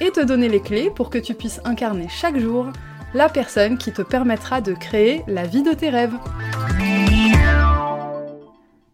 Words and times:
et 0.00 0.10
te 0.10 0.20
donner 0.20 0.48
les 0.48 0.60
clés 0.60 0.90
pour 0.90 1.10
que 1.10 1.18
tu 1.18 1.34
puisses 1.34 1.60
incarner 1.64 2.08
chaque 2.08 2.38
jour 2.38 2.72
la 3.12 3.28
personne 3.28 3.76
qui 3.76 3.92
te 3.92 4.02
permettra 4.02 4.60
de 4.60 4.72
créer 4.72 5.22
la 5.26 5.46
vie 5.46 5.62
de 5.62 5.72
tes 5.72 5.90
rêves. 5.90 6.14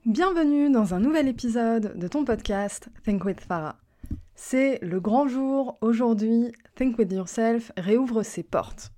Bienvenue 0.04 0.70
dans 0.70 0.94
un 0.94 1.00
nouvel 1.00 1.28
épisode 1.28 1.96
de 1.96 2.08
ton 2.08 2.24
podcast 2.24 2.88
Think 3.04 3.24
with 3.24 3.40
Farah. 3.40 3.76
C'est 4.34 4.78
le 4.82 5.00
grand 5.00 5.28
jour, 5.28 5.78
aujourd'hui, 5.80 6.52
Think 6.74 6.98
with 6.98 7.12
Yourself 7.12 7.72
réouvre 7.76 8.22
ses 8.22 8.42
portes. 8.42 8.90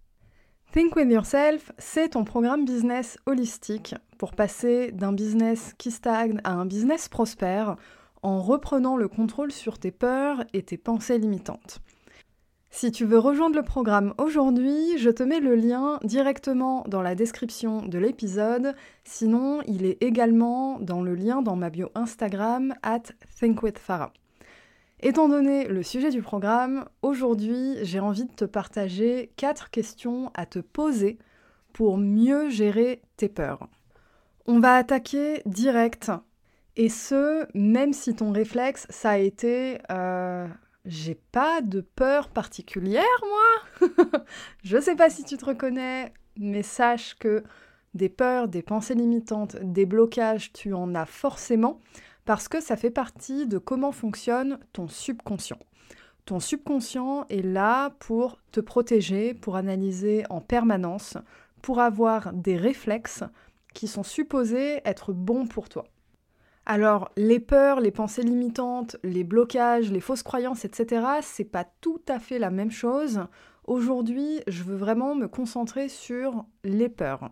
Think 0.73 0.97
with 0.97 1.11
Yourself, 1.11 1.73
c'est 1.79 2.11
ton 2.11 2.25
programme 2.25 2.65
business 2.65 3.19
holistique 3.27 3.95
pour 4.17 4.33
passer 4.33 4.93
d'un 4.93 5.13
business 5.13 5.75
qui 5.79 5.91
stagne 5.91 6.41
à 6.45 6.53
un 6.53 6.67
business 6.67 7.09
prospère 7.09 7.77
en 8.23 8.41
reprenant 8.41 8.97
le 8.97 9.09
contrôle 9.09 9.53
sur 9.53 9.79
tes 9.79 9.91
peurs 9.91 10.45
et 10.53 10.63
tes 10.63 10.77
pensées 10.77 11.19
limitantes. 11.19 11.81
Si 12.71 12.93
tu 12.93 13.05
veux 13.05 13.19
rejoindre 13.19 13.57
le 13.57 13.63
programme 13.63 14.15
aujourd'hui, 14.19 14.99
je 14.99 15.11
te 15.11 15.23
mets 15.23 15.41
le 15.41 15.55
lien 15.55 15.99
directement 16.05 16.85
dans 16.87 17.03
la 17.03 17.15
description 17.15 17.83
de 17.83 17.99
l'épisode. 17.99 18.75
Sinon, 19.05 19.63
il 19.67 19.87
est 19.87 20.03
également 20.03 20.79
dans 20.79 21.03
le 21.03 21.15
lien 21.15 21.43
dans 21.43 21.57
ma 21.57 21.71
bio 21.71 21.91
Instagram 21.95 22.75
at 22.83 23.03
thinkwithfarah. 23.41 24.13
Étant 25.01 25.29
donné 25.29 25.67
le 25.67 25.83
sujet 25.83 26.11
du 26.11 26.23
programme, 26.23 26.85
aujourd'hui 27.03 27.77
j'ai 27.83 28.01
envie 28.01 28.27
de 28.27 28.33
te 28.33 28.45
partager 28.45 29.31
quatre 29.37 29.71
questions 29.71 30.31
à 30.35 30.45
te 30.45 30.59
poser 30.59 31.19
pour 31.73 31.99
mieux 31.99 32.51
gérer 32.51 33.03
tes 33.17 33.29
peurs. 33.29 33.69
On 34.47 34.59
va 34.59 34.75
attaquer 34.75 35.43
direct, 35.47 36.11
et 36.77 36.89
ce, 36.89 37.47
même 37.55 37.93
si 37.93 38.15
ton 38.15 38.33
réflexe, 38.33 38.87
ça 38.89 39.11
a 39.11 39.19
été 39.19 39.79
euh, 39.91 40.47
j'ai 40.85 41.15
pas 41.15 41.61
de 41.61 41.81
peur 41.81 42.29
particulière, 42.29 43.05
moi. 43.23 43.89
je 44.65 44.81
sais 44.81 44.97
pas 44.97 45.11
si 45.11 45.25
tu 45.25 45.37
te 45.37 45.45
reconnais, 45.45 46.13
mais 46.37 46.63
sache 46.63 47.17
que 47.19 47.45
des 47.95 48.09
peurs, 48.09 48.49
des 48.49 48.63
pensées 48.63 48.95
limitantes, 48.95 49.57
des 49.57 49.87
blocages, 49.87 50.53
tu 50.53 50.73
en 50.75 50.95
as 50.95 51.07
forcément 51.07 51.81
parce 52.25 52.49
que 52.49 52.61
ça 52.61 52.77
fait 52.77 52.91
partie 52.91 53.47
de 53.47 53.57
comment 53.57 53.93
fonctionne 53.93 54.59
ton 54.75 54.87
subconscient. 54.87 55.59
Ton 56.27 56.41
subconscient 56.41 57.25
est 57.31 57.41
là 57.41 57.91
pour 58.01 58.39
te 58.53 58.61
protéger, 58.61 59.33
pour 59.33 59.57
analyser 59.57 60.25
en 60.29 60.43
permanence, 60.43 61.17
pour 61.63 61.81
avoir 61.81 62.35
des 62.35 62.57
réflexes 62.57 63.25
qui 63.73 63.89
sont 63.89 64.03
supposés 64.03 64.83
être 64.85 65.15
bons 65.15 65.47
pour 65.47 65.71
toi. 65.71 65.85
Alors, 66.71 67.11
les 67.17 67.41
peurs, 67.41 67.81
les 67.81 67.91
pensées 67.91 68.23
limitantes, 68.23 68.99
les 69.03 69.25
blocages, 69.25 69.91
les 69.91 70.01
fausses 70.01 70.23
croyances, 70.23 70.67
etc., 70.67 71.03
c'est 71.23 71.45
pas 71.45 71.65
tout 71.81 72.03
à 72.07 72.19
fait 72.19 72.39
la 72.39 72.51
même 72.51 72.71
chose. 72.71 73.23
Aujourd'hui, 73.65 74.43
je 74.47 74.65
veux 74.65 74.77
vraiment 74.77 75.15
me 75.15 75.29
concentrer 75.29 75.89
sur 75.89 76.45
les 76.65 76.91
peurs. 76.91 77.31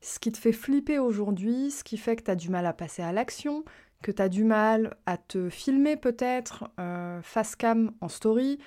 Ce 0.00 0.20
qui 0.20 0.30
te 0.30 0.38
fait 0.38 0.52
flipper 0.52 1.00
aujourd'hui, 1.00 1.72
ce 1.72 1.82
qui 1.82 1.96
fait 1.96 2.14
que 2.14 2.30
tu 2.30 2.36
du 2.36 2.48
mal 2.48 2.64
à 2.64 2.72
passer 2.72 3.02
à 3.02 3.10
l'action, 3.10 3.64
que 4.04 4.12
tu 4.12 4.22
as 4.22 4.28
du 4.28 4.44
mal 4.44 4.96
à 5.04 5.16
te 5.16 5.48
filmer 5.48 5.96
peut-être 5.96 6.70
euh, 6.78 7.20
face 7.22 7.56
cam 7.56 7.90
en 8.00 8.08
story, 8.08 8.60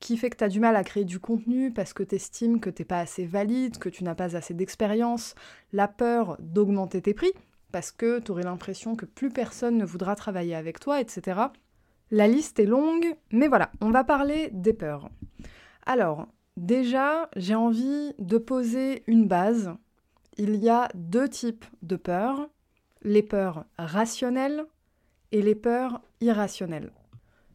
qui 0.00 0.16
fait 0.16 0.30
que 0.30 0.42
tu 0.42 0.48
du 0.48 0.60
mal 0.60 0.76
à 0.76 0.82
créer 0.82 1.04
du 1.04 1.20
contenu 1.20 1.74
parce 1.74 1.92
que 1.92 2.02
tu 2.02 2.14
estimes 2.14 2.58
que 2.58 2.70
tu 2.70 2.80
n'es 2.80 2.86
pas 2.86 3.00
assez 3.00 3.26
valide, 3.26 3.76
que 3.76 3.90
tu 3.90 4.02
n'as 4.02 4.14
pas 4.14 4.34
assez 4.34 4.54
d'expérience, 4.54 5.34
la 5.74 5.88
peur 5.88 6.38
d'augmenter 6.40 7.02
tes 7.02 7.12
prix, 7.12 7.34
parce 7.76 7.92
que 7.92 8.20
tu 8.20 8.30
aurais 8.30 8.42
l'impression 8.42 8.96
que 8.96 9.04
plus 9.04 9.28
personne 9.28 9.76
ne 9.76 9.84
voudra 9.84 10.16
travailler 10.16 10.54
avec 10.54 10.80
toi, 10.80 10.98
etc. 10.98 11.38
La 12.10 12.26
liste 12.26 12.58
est 12.58 12.64
longue, 12.64 13.14
mais 13.32 13.48
voilà, 13.48 13.70
on 13.82 13.90
va 13.90 14.02
parler 14.02 14.48
des 14.50 14.72
peurs. 14.72 15.10
Alors, 15.84 16.26
déjà, 16.56 17.28
j'ai 17.36 17.54
envie 17.54 18.14
de 18.18 18.38
poser 18.38 19.02
une 19.06 19.28
base. 19.28 19.74
Il 20.38 20.56
y 20.56 20.70
a 20.70 20.88
deux 20.94 21.28
types 21.28 21.66
de 21.82 21.96
peurs, 21.96 22.48
les 23.02 23.22
peurs 23.22 23.66
rationnelles 23.76 24.64
et 25.30 25.42
les 25.42 25.54
peurs 25.54 26.00
irrationnelles. 26.22 26.92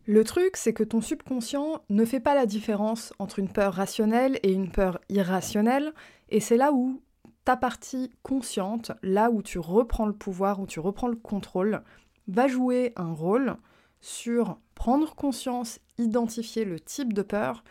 Le 0.05 0.23
truc, 0.23 0.55
c'est 0.55 0.73
que 0.73 0.83
ton 0.83 1.01
subconscient 1.01 1.81
ne 1.89 2.05
fait 2.05 2.19
pas 2.19 2.35
la 2.35 2.45
différence 2.45 3.11
entre 3.17 3.39
une 3.39 3.49
peur 3.49 3.73
rationnelle 3.73 4.39
et 4.43 4.51
une 4.51 4.69
peur 4.69 5.01
irrationnelle, 5.09 5.93
et 6.29 6.41
c'est 6.41 6.57
là 6.57 6.73
où 6.73 7.01
ta 7.45 7.57
partie 7.57 8.11
consciente, 8.23 8.91
là 9.01 9.31
où 9.31 9.41
tu 9.41 9.59
reprends 9.59 10.05
le 10.05 10.13
pouvoir, 10.13 10.59
où 10.59 10.67
tu 10.67 10.79
reprends 10.79 11.07
le 11.07 11.15
contrôle, 11.15 11.83
va 12.27 12.47
jouer 12.47 12.93
un 12.95 13.11
rôle 13.11 13.57
sur 13.99 14.59
prendre 14.75 15.15
conscience, 15.15 15.79
identifier 15.97 16.65
le 16.65 16.79
type 16.79 17.13
de 17.13 17.21
peur, 17.21 17.63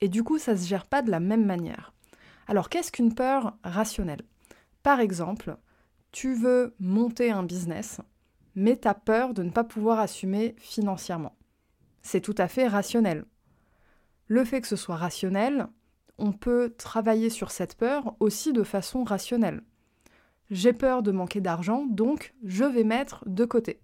et 0.00 0.08
du 0.08 0.22
coup 0.22 0.38
ça 0.38 0.52
ne 0.52 0.58
se 0.58 0.66
gère 0.66 0.86
pas 0.86 1.02
de 1.02 1.10
la 1.10 1.20
même 1.20 1.44
manière. 1.44 1.92
Alors 2.46 2.68
qu'est-ce 2.68 2.92
qu'une 2.92 3.14
peur 3.14 3.56
rationnelle? 3.62 4.22
Par 4.82 5.00
exemple, 5.00 5.56
tu 6.12 6.34
veux 6.34 6.74
monter 6.78 7.30
un 7.30 7.42
business, 7.42 8.00
mais 8.54 8.78
tu 8.78 8.88
as 8.88 8.94
peur 8.94 9.34
de 9.34 9.42
ne 9.42 9.50
pas 9.50 9.64
pouvoir 9.64 9.98
assumer 9.98 10.56
financièrement. 10.58 11.36
C'est 12.02 12.20
tout 12.20 12.34
à 12.38 12.48
fait 12.48 12.66
rationnel. 12.66 13.24
Le 14.26 14.44
fait 14.44 14.60
que 14.60 14.68
ce 14.68 14.76
soit 14.76 14.96
rationnel, 14.96 15.68
on 16.18 16.32
peut 16.32 16.74
travailler 16.76 17.30
sur 17.30 17.50
cette 17.50 17.76
peur 17.76 18.14
aussi 18.20 18.52
de 18.52 18.62
façon 18.62 19.04
rationnelle. 19.04 19.62
J'ai 20.50 20.72
peur 20.72 21.02
de 21.02 21.12
manquer 21.12 21.40
d'argent, 21.40 21.86
donc 21.88 22.34
je 22.44 22.64
vais 22.64 22.84
mettre 22.84 23.22
de 23.26 23.44
côté. 23.44 23.80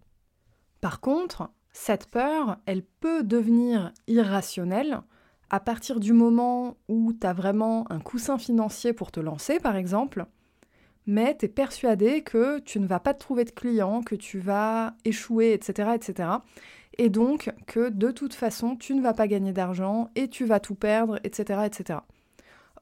Par 0.80 1.00
contre, 1.00 1.50
cette 1.72 2.06
peur, 2.06 2.58
elle 2.66 2.82
peut 2.82 3.22
devenir 3.22 3.92
irrationnelle 4.06 5.02
à 5.50 5.60
partir 5.60 6.00
du 6.00 6.12
moment 6.12 6.76
où 6.88 7.12
tu 7.12 7.26
as 7.26 7.32
vraiment 7.32 7.90
un 7.90 8.00
coussin 8.00 8.38
financier 8.38 8.92
pour 8.92 9.12
te 9.12 9.20
lancer, 9.20 9.60
par 9.60 9.76
exemple, 9.76 10.26
mais 11.06 11.36
tu 11.36 11.46
es 11.46 11.48
persuadé 11.48 12.22
que 12.22 12.60
tu 12.60 12.80
ne 12.80 12.86
vas 12.86 13.00
pas 13.00 13.14
te 13.14 13.20
trouver 13.20 13.44
de 13.44 13.50
clients, 13.50 14.02
que 14.02 14.14
tu 14.14 14.38
vas 14.38 14.94
échouer, 15.04 15.52
etc., 15.52 15.90
etc. 15.94 16.28
Et 16.96 17.08
donc 17.08 17.52
que 17.66 17.90
de 17.90 18.10
toute 18.10 18.34
façon, 18.34 18.76
tu 18.76 18.94
ne 18.94 19.02
vas 19.02 19.14
pas 19.14 19.26
gagner 19.26 19.52
d'argent 19.52 20.10
et 20.14 20.28
tu 20.28 20.44
vas 20.44 20.60
tout 20.60 20.74
perdre, 20.74 21.18
etc., 21.24 21.60
etc. 21.66 21.98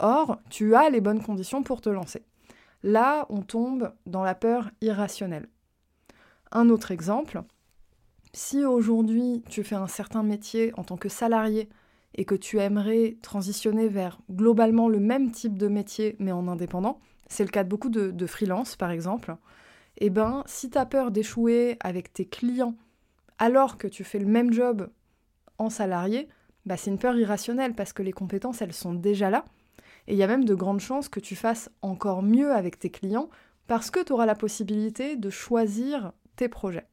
Or, 0.03 0.41
tu 0.51 0.75
as 0.75 0.91
les 0.91 1.01
bonnes 1.01 1.23
conditions 1.23 1.63
pour 1.63 1.81
te 1.81 1.89
lancer. 1.89 2.25
Là, 2.83 3.25
on 3.31 3.43
tombe 3.43 3.93
dans 4.05 4.25
la 4.25 4.35
peur 4.35 4.73
irrationnelle. 4.81 5.49
Un 6.51 6.71
autre 6.71 6.91
exemple, 6.91 7.43
si 8.33 8.65
aujourd'hui 8.65 9.45
tu 9.49 9.63
fais 9.63 9.77
un 9.77 9.87
certain 9.87 10.25
métier 10.25 10.73
en 10.77 10.83
tant 10.83 10.97
que 10.97 11.09
salarié 11.09 11.69
et 12.17 12.25
que 12.25 12.35
tu 12.35 12.59
aimerais 12.59 13.17
transitionner 13.23 13.87
vers 13.87 14.19
globalement 14.29 14.89
le 14.89 14.99
même 14.99 15.31
type 15.31 15.57
de 15.57 15.69
métier 15.69 16.17
mais 16.19 16.33
en 16.33 16.49
indépendant, 16.49 16.99
c'est 17.29 17.45
le 17.45 17.51
cas 17.51 17.63
de 17.63 17.69
beaucoup 17.69 17.89
de, 17.89 18.27
freelance 18.27 18.75
par 18.75 18.91
exemple, 18.91 19.37
eh 19.99 20.11
ben 20.11 20.43
si 20.47 20.69
tu 20.69 20.79
as 20.79 20.85
peur 20.85 21.13
d'échouer 21.13 21.77
avec 21.79 22.13
tes 22.13 22.27
clients 22.27 22.75
alors 23.39 23.79
que 23.79 23.87
tu 23.87 24.03
fais 24.03 24.19
le 24.19 24.27
même 24.27 24.53
job 24.53 24.91
en 25.59 25.71
salarié, 25.71 26.29
bah 26.67 26.77
c'est 26.77 26.91
une 26.91 26.99
peur 26.99 27.17
irrationnelle 27.17 27.75
parce 27.75 27.93
que 27.93 28.03
les 28.03 28.13
compétences 28.13 28.63
elles 28.63 28.73
sont 28.73 28.95
déjà 28.95 29.31
là 29.31 29.45
et 30.07 30.15
il 30.15 30.19
y 30.19 30.23
a 30.23 30.27
même 30.27 30.45
de 30.45 30.55
grandes 30.55 30.81
chances 30.81 31.09
que 31.09 31.21
tu 31.21 31.37
fasses 31.37 31.71
encore 31.81 32.23
mieux 32.23 32.53
avec 32.53 32.79
tes 32.79 32.91
clients 32.91 33.31
parce 33.67 33.91
que 33.91 34.03
tu 34.03 34.13
auras 34.13 34.27
la 34.27 34.35
possibilité 34.35 35.17
de 35.17 35.31
choisir 35.31 36.13
tes 36.37 36.49
projets. 36.49 36.87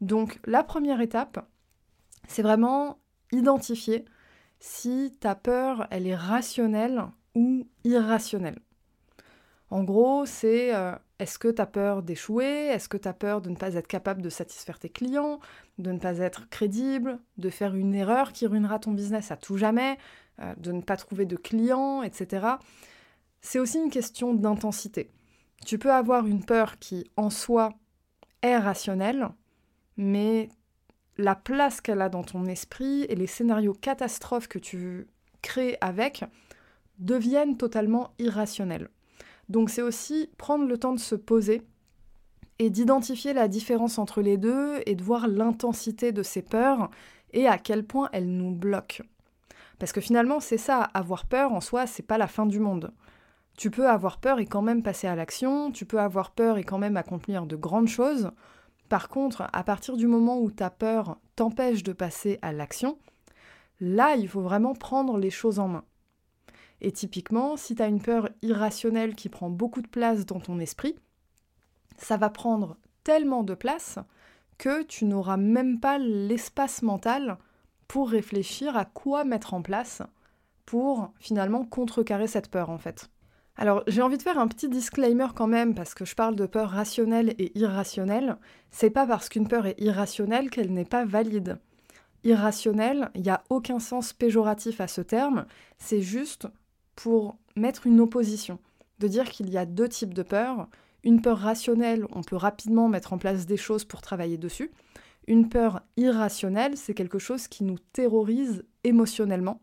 Donc 0.00 0.38
la 0.44 0.62
première 0.62 1.00
étape, 1.00 1.46
c'est 2.28 2.42
vraiment 2.42 2.98
identifier 3.32 4.04
si 4.60 5.16
ta 5.20 5.34
peur, 5.34 5.86
elle 5.90 6.06
est 6.06 6.16
rationnelle 6.16 7.04
ou 7.34 7.66
irrationnelle. 7.84 8.58
En 9.70 9.82
gros, 9.82 10.24
c'est 10.24 10.74
euh, 10.74 10.94
est-ce 11.18 11.38
que 11.38 11.48
tu 11.48 11.60
as 11.60 11.66
peur 11.66 12.02
d'échouer? 12.02 12.66
Est-ce 12.68 12.88
que 12.88 12.96
tu 12.96 13.08
as 13.08 13.12
peur 13.12 13.40
de 13.40 13.50
ne 13.50 13.56
pas 13.56 13.74
être 13.74 13.86
capable 13.86 14.22
de 14.22 14.28
satisfaire 14.28 14.78
tes 14.78 14.88
clients? 14.88 15.40
De 15.78 15.90
ne 15.90 15.98
pas 15.98 16.18
être 16.18 16.48
crédible? 16.48 17.18
De 17.38 17.50
faire 17.50 17.74
une 17.74 17.94
erreur 17.94 18.32
qui 18.32 18.46
ruinera 18.46 18.78
ton 18.78 18.92
business? 18.92 19.30
À 19.30 19.36
tout 19.36 19.56
jamais 19.56 19.98
de 20.56 20.72
ne 20.72 20.80
pas 20.80 20.96
trouver 20.96 21.26
de 21.26 21.36
clients, 21.36 22.02
etc. 22.02 22.46
C'est 23.40 23.58
aussi 23.58 23.78
une 23.78 23.90
question 23.90 24.34
d'intensité. 24.34 25.10
Tu 25.64 25.78
peux 25.78 25.92
avoir 25.92 26.26
une 26.26 26.44
peur 26.44 26.78
qui, 26.78 27.10
en 27.16 27.30
soi, 27.30 27.74
est 28.42 28.58
rationnelle, 28.58 29.28
mais 29.96 30.48
la 31.16 31.34
place 31.34 31.80
qu'elle 31.80 32.02
a 32.02 32.08
dans 32.08 32.24
ton 32.24 32.46
esprit 32.46 33.02
et 33.04 33.14
les 33.14 33.26
scénarios 33.26 33.74
catastrophes 33.74 34.48
que 34.48 34.58
tu 34.58 35.06
créent 35.42 35.78
avec 35.80 36.24
deviennent 36.98 37.56
totalement 37.56 38.10
irrationnelles. 38.18 38.88
Donc 39.48 39.70
c'est 39.70 39.82
aussi 39.82 40.30
prendre 40.38 40.66
le 40.66 40.78
temps 40.78 40.94
de 40.94 41.00
se 41.00 41.14
poser 41.14 41.62
et 42.58 42.70
d'identifier 42.70 43.32
la 43.32 43.48
différence 43.48 43.98
entre 43.98 44.22
les 44.22 44.36
deux 44.36 44.80
et 44.86 44.94
de 44.94 45.02
voir 45.02 45.28
l'intensité 45.28 46.12
de 46.12 46.22
ces 46.22 46.42
peurs 46.42 46.90
et 47.32 47.46
à 47.46 47.58
quel 47.58 47.84
point 47.84 48.08
elles 48.12 48.30
nous 48.30 48.52
bloquent. 48.52 49.04
Parce 49.78 49.92
que 49.92 50.00
finalement, 50.00 50.40
c'est 50.40 50.58
ça, 50.58 50.82
avoir 50.82 51.26
peur 51.26 51.52
en 51.52 51.60
soi, 51.60 51.86
c'est 51.86 52.02
pas 52.02 52.18
la 52.18 52.26
fin 52.26 52.46
du 52.46 52.60
monde. 52.60 52.92
Tu 53.56 53.70
peux 53.70 53.88
avoir 53.88 54.18
peur 54.18 54.40
et 54.40 54.46
quand 54.46 54.62
même 54.62 54.82
passer 54.82 55.06
à 55.06 55.14
l'action, 55.14 55.70
tu 55.70 55.86
peux 55.86 56.00
avoir 56.00 56.32
peur 56.32 56.58
et 56.58 56.64
quand 56.64 56.78
même 56.78 56.96
accomplir 56.96 57.46
de 57.46 57.56
grandes 57.56 57.88
choses. 57.88 58.30
Par 58.88 59.08
contre, 59.08 59.48
à 59.52 59.64
partir 59.64 59.96
du 59.96 60.06
moment 60.06 60.40
où 60.40 60.50
ta 60.50 60.70
peur 60.70 61.18
t'empêche 61.36 61.82
de 61.82 61.92
passer 61.92 62.38
à 62.42 62.52
l'action, 62.52 62.98
là, 63.80 64.16
il 64.16 64.28
faut 64.28 64.40
vraiment 64.40 64.74
prendre 64.74 65.18
les 65.18 65.30
choses 65.30 65.58
en 65.58 65.68
main. 65.68 65.84
Et 66.80 66.92
typiquement, 66.92 67.56
si 67.56 67.74
tu 67.74 67.82
as 67.82 67.86
une 67.86 68.02
peur 68.02 68.28
irrationnelle 68.42 69.14
qui 69.14 69.28
prend 69.28 69.50
beaucoup 69.50 69.82
de 69.82 69.88
place 69.88 70.26
dans 70.26 70.40
ton 70.40 70.58
esprit, 70.58 70.96
ça 71.96 72.16
va 72.16 72.30
prendre 72.30 72.76
tellement 73.04 73.42
de 73.42 73.54
place 73.54 73.98
que 74.58 74.82
tu 74.82 75.04
n'auras 75.04 75.36
même 75.36 75.80
pas 75.80 75.98
l'espace 75.98 76.82
mental 76.82 77.38
pour 77.88 78.10
réfléchir 78.10 78.76
à 78.76 78.84
quoi 78.84 79.24
mettre 79.24 79.54
en 79.54 79.62
place 79.62 80.02
pour 80.66 81.12
finalement 81.18 81.64
contrecarrer 81.64 82.26
cette 82.26 82.50
peur 82.50 82.70
en 82.70 82.78
fait. 82.78 83.10
Alors 83.56 83.84
j'ai 83.86 84.02
envie 84.02 84.18
de 84.18 84.22
faire 84.22 84.38
un 84.38 84.48
petit 84.48 84.68
disclaimer 84.68 85.28
quand 85.34 85.46
même 85.46 85.74
parce 85.74 85.94
que 85.94 86.04
je 86.04 86.14
parle 86.14 86.34
de 86.34 86.46
peur 86.46 86.70
rationnelle 86.70 87.34
et 87.38 87.56
irrationnelle. 87.58 88.36
C'est 88.70 88.90
pas 88.90 89.06
parce 89.06 89.28
qu'une 89.28 89.48
peur 89.48 89.66
est 89.66 89.80
irrationnelle 89.80 90.50
qu'elle 90.50 90.72
n'est 90.72 90.84
pas 90.84 91.04
valide. 91.04 91.58
Irrationnelle, 92.24 93.10
il 93.14 93.22
n'y 93.22 93.30
a 93.30 93.44
aucun 93.50 93.78
sens 93.78 94.12
péjoratif 94.12 94.80
à 94.80 94.88
ce 94.88 95.02
terme, 95.02 95.44
c'est 95.78 96.00
juste 96.00 96.48
pour 96.96 97.36
mettre 97.54 97.86
une 97.86 98.00
opposition, 98.00 98.58
de 98.98 99.08
dire 99.08 99.28
qu'il 99.28 99.50
y 99.50 99.58
a 99.58 99.66
deux 99.66 99.88
types 99.88 100.14
de 100.14 100.22
peurs. 100.22 100.68
Une 101.02 101.20
peur 101.20 101.38
rationnelle, 101.38 102.06
on 102.12 102.22
peut 102.22 102.36
rapidement 102.36 102.88
mettre 102.88 103.12
en 103.12 103.18
place 103.18 103.44
des 103.44 103.58
choses 103.58 103.84
pour 103.84 104.00
travailler 104.00 104.38
dessus. 104.38 104.70
Une 105.26 105.48
peur 105.48 105.82
irrationnelle, 105.96 106.76
c'est 106.76 106.94
quelque 106.94 107.18
chose 107.18 107.48
qui 107.48 107.64
nous 107.64 107.78
terrorise 107.92 108.64
émotionnellement, 108.84 109.60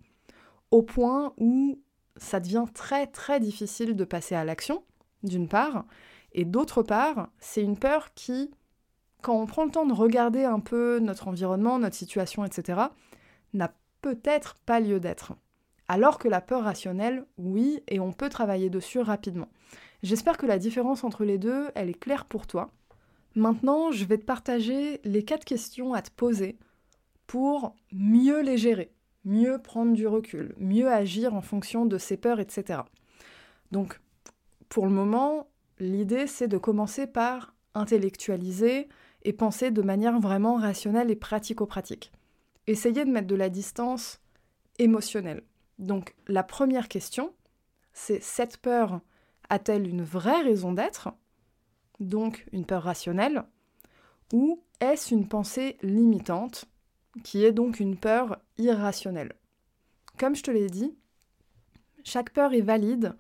au 0.71 0.81
point 0.81 1.33
où 1.37 1.79
ça 2.17 2.39
devient 2.39 2.65
très 2.73 3.07
très 3.07 3.39
difficile 3.39 3.95
de 3.95 4.03
passer 4.03 4.35
à 4.35 4.43
l'action, 4.43 4.83
d'une 5.23 5.47
part, 5.47 5.85
et 6.33 6.45
d'autre 6.45 6.81
part, 6.81 7.29
c'est 7.39 7.61
une 7.61 7.77
peur 7.77 8.13
qui, 8.13 8.51
quand 9.21 9.39
on 9.39 9.45
prend 9.45 9.65
le 9.65 9.71
temps 9.71 9.85
de 9.85 9.93
regarder 9.93 10.45
un 10.45 10.59
peu 10.59 10.99
notre 10.99 11.27
environnement, 11.27 11.77
notre 11.77 11.95
situation, 11.95 12.45
etc., 12.45 12.81
n'a 13.53 13.73
peut-être 14.01 14.55
pas 14.65 14.79
lieu 14.79 14.99
d'être. 14.99 15.33
Alors 15.87 16.17
que 16.17 16.29
la 16.29 16.41
peur 16.41 16.63
rationnelle, 16.63 17.25
oui, 17.37 17.83
et 17.87 17.99
on 17.99 18.13
peut 18.13 18.29
travailler 18.29 18.69
dessus 18.69 18.99
rapidement. 18.99 19.49
J'espère 20.03 20.37
que 20.37 20.45
la 20.45 20.57
différence 20.57 21.03
entre 21.03 21.25
les 21.25 21.37
deux, 21.37 21.69
elle 21.75 21.89
est 21.89 21.99
claire 21.99 22.25
pour 22.25 22.47
toi. 22.47 22.71
Maintenant, 23.35 23.91
je 23.91 24.05
vais 24.05 24.17
te 24.17 24.25
partager 24.25 24.99
les 25.03 25.23
quatre 25.23 25.45
questions 25.45 25.93
à 25.93 26.01
te 26.01 26.11
poser 26.11 26.57
pour 27.27 27.75
mieux 27.93 28.41
les 28.41 28.57
gérer, 28.57 28.91
mieux 29.23 29.57
prendre 29.57 29.93
du 29.93 30.05
recul, 30.05 30.53
mieux 30.57 30.91
agir 30.91 31.33
en 31.33 31.41
fonction 31.41 31.85
de 31.85 31.97
ses 31.97 32.17
peurs, 32.17 32.41
etc. 32.41 32.81
Donc, 33.71 34.01
pour 34.67 34.85
le 34.85 34.91
moment, 34.91 35.47
l'idée, 35.79 36.27
c'est 36.27 36.49
de 36.49 36.57
commencer 36.57 37.07
par 37.07 37.55
intellectualiser 37.73 38.89
et 39.23 39.33
penser 39.33 39.71
de 39.71 39.81
manière 39.81 40.19
vraiment 40.19 40.55
rationnelle 40.55 41.11
et 41.11 41.15
pratico-pratique. 41.15 42.11
Essayez 42.67 43.05
de 43.05 43.11
mettre 43.11 43.27
de 43.27 43.35
la 43.35 43.49
distance 43.49 44.19
émotionnelle. 44.77 45.43
Donc, 45.79 46.15
la 46.27 46.43
première 46.43 46.89
question, 46.89 47.33
c'est 47.93 48.21
cette 48.21 48.57
peur 48.57 48.99
a-t-elle 49.49 49.87
une 49.87 50.03
vraie 50.03 50.41
raison 50.41 50.73
d'être? 50.73 51.09
Donc 52.01 52.45
une 52.51 52.65
peur 52.65 52.83
rationnelle, 52.83 53.43
ou 54.33 54.61
est-ce 54.79 55.13
une 55.13 55.27
pensée 55.27 55.77
limitante, 55.81 56.65
qui 57.23 57.45
est 57.45 57.51
donc 57.51 57.79
une 57.79 57.97
peur 57.97 58.39
irrationnelle? 58.57 59.33
Comme 60.17 60.35
je 60.35 60.43
te 60.43 60.51
l'ai 60.51 60.69
dit, 60.69 60.95
chaque 62.03 62.31
peur 62.31 62.53
est 62.53 62.61
valide 62.61 63.15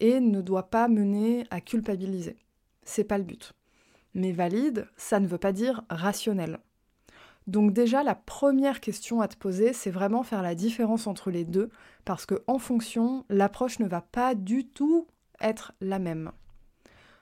et 0.00 0.20
ne 0.20 0.40
doit 0.40 0.70
pas 0.70 0.88
mener 0.88 1.46
à 1.50 1.60
culpabiliser. 1.60 2.36
C'est 2.82 3.04
pas 3.04 3.18
le 3.18 3.24
but. 3.24 3.52
Mais 4.14 4.32
valide, 4.32 4.86
ça 4.96 5.20
ne 5.20 5.26
veut 5.26 5.38
pas 5.38 5.52
dire 5.52 5.82
rationnel. 5.88 6.58
Donc 7.46 7.72
déjà 7.72 8.02
la 8.02 8.14
première 8.14 8.80
question 8.80 9.20
à 9.20 9.28
te 9.28 9.36
poser, 9.36 9.72
c'est 9.72 9.90
vraiment 9.90 10.22
faire 10.22 10.42
la 10.42 10.54
différence 10.54 11.06
entre 11.06 11.30
les 11.30 11.44
deux 11.44 11.70
parce 12.04 12.26
que 12.26 12.42
en 12.46 12.58
fonction, 12.58 13.24
l'approche 13.28 13.78
ne 13.78 13.86
va 13.86 14.00
pas 14.00 14.34
du 14.34 14.66
tout 14.66 15.06
être 15.40 15.72
la 15.80 15.98
même. 15.98 16.32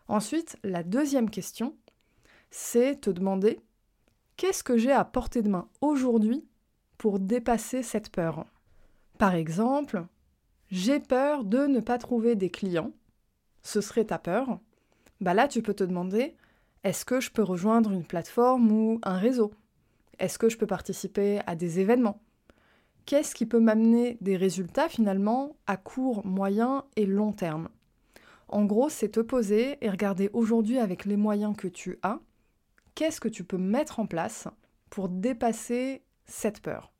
Ensuite, 0.08 0.56
la 0.62 0.82
deuxième 0.82 1.30
question, 1.30 1.76
c'est 2.50 3.00
te 3.00 3.10
demander 3.10 3.60
qu'est-ce 4.36 4.62
que 4.62 4.76
j'ai 4.76 4.92
à 4.92 5.04
portée 5.04 5.42
de 5.42 5.48
main 5.48 5.68
aujourd'hui 5.80 6.44
pour 6.98 7.18
dépasser 7.18 7.82
cette 7.82 8.10
peur? 8.10 8.46
Par 9.18 9.34
exemple, 9.34 10.06
j'ai 10.70 11.00
peur 11.00 11.44
de 11.44 11.66
ne 11.66 11.80
pas 11.80 11.98
trouver 11.98 12.34
des 12.34 12.50
clients. 12.50 12.92
Ce 13.62 13.80
serait 13.80 14.04
ta 14.04 14.18
peur. 14.18 14.58
Bah 15.20 15.34
là, 15.34 15.48
tu 15.48 15.62
peux 15.62 15.74
te 15.74 15.84
demander 15.84 16.36
est-ce 16.82 17.04
que 17.04 17.20
je 17.20 17.30
peux 17.30 17.42
rejoindre 17.42 17.92
une 17.92 18.04
plateforme 18.04 18.70
ou 18.70 19.00
un 19.02 19.16
réseau? 19.16 19.52
Est-ce 20.18 20.38
que 20.38 20.48
je 20.48 20.58
peux 20.58 20.66
participer 20.66 21.40
à 21.46 21.56
des 21.56 21.80
événements? 21.80 22.20
Qu'est-ce 23.06 23.34
qui 23.34 23.46
peut 23.46 23.60
m'amener 23.60 24.18
des 24.20 24.36
résultats 24.36 24.88
finalement 24.88 25.56
à 25.66 25.76
court, 25.76 26.24
moyen 26.26 26.84
et 26.96 27.06
long 27.06 27.32
terme? 27.32 27.68
En 28.48 28.64
gros, 28.64 28.88
c'est 28.88 29.10
te 29.10 29.20
poser 29.20 29.78
et 29.84 29.90
regarder 29.90 30.30
aujourd'hui 30.32 30.78
avec 30.78 31.04
les 31.04 31.16
moyens 31.16 31.56
que 31.56 31.68
tu 31.68 31.98
as, 32.02 32.20
qu'est-ce 32.94 33.20
que 33.20 33.28
tu 33.28 33.44
peux 33.44 33.58
mettre 33.58 34.00
en 34.00 34.06
place 34.06 34.48
pour 34.90 35.08
dépasser 35.08 36.02
cette 36.24 36.60
peur? 36.60 36.92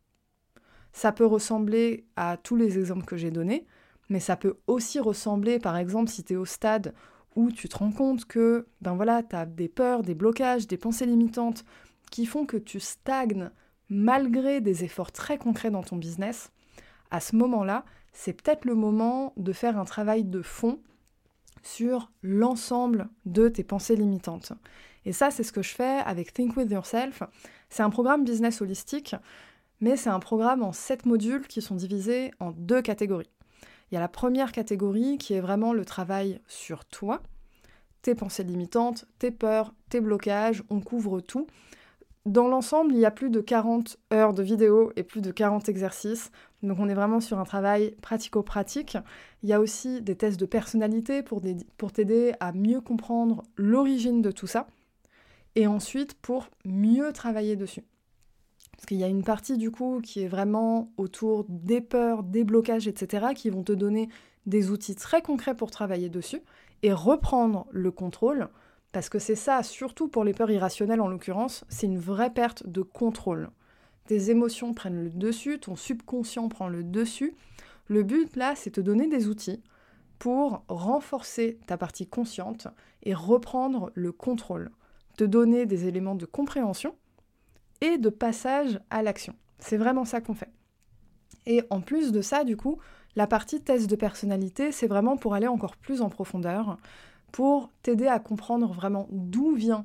Ça 0.92 1.12
peut 1.12 1.26
ressembler 1.26 2.06
à 2.16 2.36
tous 2.36 2.56
les 2.56 2.78
exemples 2.78 3.04
que 3.04 3.16
j'ai 3.16 3.30
donnés, 3.30 3.66
mais 4.08 4.20
ça 4.20 4.36
peut 4.36 4.58
aussi 4.66 5.00
ressembler, 5.00 5.58
par 5.58 5.76
exemple, 5.76 6.10
si 6.10 6.24
tu 6.24 6.34
es 6.34 6.36
au 6.36 6.44
stade 6.44 6.94
où 7.36 7.50
tu 7.50 7.68
te 7.68 7.76
rends 7.76 7.92
compte 7.92 8.26
que 8.26 8.68
ben 8.80 8.94
voilà, 8.94 9.22
tu 9.22 9.34
as 9.34 9.46
des 9.46 9.68
peurs, 9.68 10.02
des 10.02 10.14
blocages, 10.14 10.68
des 10.68 10.76
pensées 10.76 11.06
limitantes 11.06 11.64
qui 12.10 12.26
font 12.26 12.46
que 12.46 12.56
tu 12.56 12.78
stagnes 12.78 13.50
malgré 13.88 14.60
des 14.60 14.84
efforts 14.84 15.12
très 15.12 15.36
concrets 15.36 15.70
dans 15.70 15.82
ton 15.82 15.96
business, 15.96 16.50
à 17.10 17.20
ce 17.20 17.36
moment-là, 17.36 17.84
c'est 18.12 18.32
peut-être 18.32 18.64
le 18.64 18.74
moment 18.74 19.32
de 19.36 19.52
faire 19.52 19.78
un 19.78 19.84
travail 19.84 20.24
de 20.24 20.42
fond 20.42 20.80
sur 21.64 22.12
l'ensemble 22.22 23.08
de 23.26 23.48
tes 23.48 23.64
pensées 23.64 23.96
limitantes. 23.96 24.52
Et 25.04 25.12
ça, 25.12 25.30
c'est 25.30 25.42
ce 25.42 25.52
que 25.52 25.62
je 25.62 25.74
fais 25.74 26.00
avec 26.04 26.32
Think 26.32 26.56
With 26.56 26.70
Yourself. 26.70 27.22
C'est 27.68 27.82
un 27.82 27.90
programme 27.90 28.24
business 28.24 28.60
holistique, 28.60 29.16
mais 29.80 29.96
c'est 29.96 30.10
un 30.10 30.20
programme 30.20 30.62
en 30.62 30.72
sept 30.72 31.06
modules 31.06 31.46
qui 31.46 31.60
sont 31.60 31.74
divisés 31.74 32.30
en 32.40 32.52
deux 32.52 32.82
catégories. 32.82 33.30
Il 33.90 33.94
y 33.94 33.98
a 33.98 34.00
la 34.00 34.08
première 34.08 34.52
catégorie 34.52 35.18
qui 35.18 35.34
est 35.34 35.40
vraiment 35.40 35.72
le 35.72 35.84
travail 35.84 36.40
sur 36.46 36.84
toi, 36.84 37.22
tes 38.02 38.14
pensées 38.14 38.44
limitantes, 38.44 39.06
tes 39.18 39.30
peurs, 39.30 39.74
tes 39.88 40.00
blocages, 40.00 40.62
on 40.70 40.80
couvre 40.80 41.20
tout. 41.20 41.46
Dans 42.26 42.48
l'ensemble, 42.48 42.94
il 42.94 43.00
y 43.00 43.04
a 43.04 43.10
plus 43.10 43.28
de 43.28 43.40
40 43.40 43.98
heures 44.14 44.32
de 44.32 44.42
vidéos 44.42 44.92
et 44.96 45.02
plus 45.02 45.20
de 45.20 45.30
40 45.30 45.68
exercices. 45.68 46.30
Donc 46.62 46.78
on 46.80 46.88
est 46.88 46.94
vraiment 46.94 47.20
sur 47.20 47.38
un 47.38 47.44
travail 47.44 47.94
pratico-pratique. 48.00 48.96
Il 49.42 49.50
y 49.50 49.52
a 49.52 49.60
aussi 49.60 50.00
des 50.00 50.16
tests 50.16 50.40
de 50.40 50.46
personnalité 50.46 51.22
pour, 51.22 51.42
t'aider 51.92 52.32
à 52.40 52.52
mieux 52.52 52.80
comprendre 52.80 53.42
l'origine 53.56 54.22
de 54.22 54.30
tout 54.30 54.46
ça. 54.46 54.66
Et 55.54 55.66
ensuite 55.66 56.14
pour 56.14 56.48
mieux 56.64 57.12
travailler 57.12 57.56
dessus. 57.56 57.84
Parce 58.72 58.86
qu'il 58.86 58.96
y 58.96 59.04
a 59.04 59.08
une 59.08 59.22
partie 59.22 59.58
du 59.58 59.70
coup 59.70 60.00
qui 60.02 60.22
est 60.22 60.28
vraiment 60.28 60.90
autour 60.96 61.44
des 61.50 61.82
peurs, 61.82 62.22
des 62.22 62.42
blocages, 62.42 62.88
etc. 62.88 63.34
qui 63.34 63.50
vont 63.50 63.62
te 63.62 63.72
donner 63.72 64.08
des 64.46 64.70
outils 64.70 64.96
très 64.96 65.20
concrets 65.20 65.54
pour 65.54 65.70
travailler 65.70 66.08
dessus 66.08 66.40
et 66.82 66.92
reprendre 66.94 67.66
le 67.70 67.90
contrôle 67.90 68.48
parce 68.94 69.08
que 69.08 69.18
c'est 69.18 69.34
ça, 69.34 69.64
surtout 69.64 70.06
pour 70.06 70.22
les 70.22 70.32
peurs 70.32 70.52
irrationnelles 70.52 71.00
en 71.00 71.08
l'occurrence, 71.08 71.64
c'est 71.68 71.88
une 71.88 71.98
vraie 71.98 72.32
perte 72.32 72.64
de 72.64 72.80
contrôle. 72.80 73.50
Tes 74.06 74.30
émotions 74.30 74.72
prennent 74.72 75.02
le 75.02 75.10
dessus, 75.10 75.58
ton 75.58 75.74
subconscient 75.74 76.48
prend 76.48 76.68
le 76.68 76.84
dessus. 76.84 77.34
Le 77.88 78.04
but 78.04 78.36
là, 78.36 78.54
c'est 78.54 78.70
te 78.70 78.80
donner 78.80 79.08
des 79.08 79.26
outils 79.26 79.60
pour 80.20 80.62
renforcer 80.68 81.58
ta 81.66 81.76
partie 81.76 82.06
consciente 82.06 82.68
et 83.02 83.14
reprendre 83.14 83.90
le 83.94 84.12
contrôle, 84.12 84.70
te 85.16 85.24
donner 85.24 85.66
des 85.66 85.88
éléments 85.88 86.14
de 86.14 86.24
compréhension 86.24 86.94
et 87.80 87.98
de 87.98 88.10
passage 88.10 88.78
à 88.90 89.02
l'action. 89.02 89.34
C'est 89.58 89.76
vraiment 89.76 90.04
ça 90.04 90.20
qu'on 90.20 90.34
fait. 90.34 90.52
Et 91.46 91.62
en 91.70 91.80
plus 91.80 92.12
de 92.12 92.22
ça, 92.22 92.44
du 92.44 92.56
coup, 92.56 92.78
la 93.16 93.26
partie 93.26 93.60
test 93.60 93.90
de 93.90 93.96
personnalité, 93.96 94.70
c'est 94.70 94.86
vraiment 94.86 95.16
pour 95.16 95.34
aller 95.34 95.48
encore 95.48 95.76
plus 95.76 96.00
en 96.00 96.10
profondeur, 96.10 96.78
pour 97.34 97.72
t'aider 97.82 98.06
à 98.06 98.20
comprendre 98.20 98.72
vraiment 98.72 99.08
d'où 99.10 99.56
viennent 99.56 99.84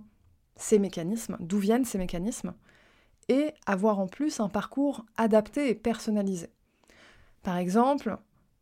ces 0.55 0.77
mécanismes, 0.77 1.35
d'où 1.39 1.57
viennent 1.57 1.83
ces 1.83 1.97
mécanismes, 1.97 2.53
et 3.27 3.55
avoir 3.65 3.97
en 3.97 4.05
plus 4.05 4.39
un 4.39 4.49
parcours 4.49 5.03
adapté 5.17 5.67
et 5.67 5.73
personnalisé. 5.73 6.51
Par 7.41 7.57
exemple, 7.57 8.15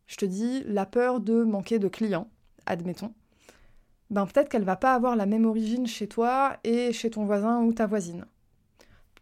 je 0.06 0.16
te 0.16 0.24
dis 0.24 0.62
la 0.64 0.86
peur 0.86 1.20
de 1.20 1.44
manquer 1.44 1.78
de 1.78 1.88
clients, 1.88 2.30
admettons. 2.64 3.12
Ben 4.08 4.24
peut-être 4.24 4.48
qu'elle 4.48 4.64
va 4.64 4.76
pas 4.76 4.94
avoir 4.94 5.16
la 5.16 5.26
même 5.26 5.44
origine 5.44 5.86
chez 5.86 6.08
toi 6.08 6.56
et 6.64 6.94
chez 6.94 7.10
ton 7.10 7.26
voisin 7.26 7.62
ou 7.62 7.74
ta 7.74 7.86
voisine. 7.86 8.24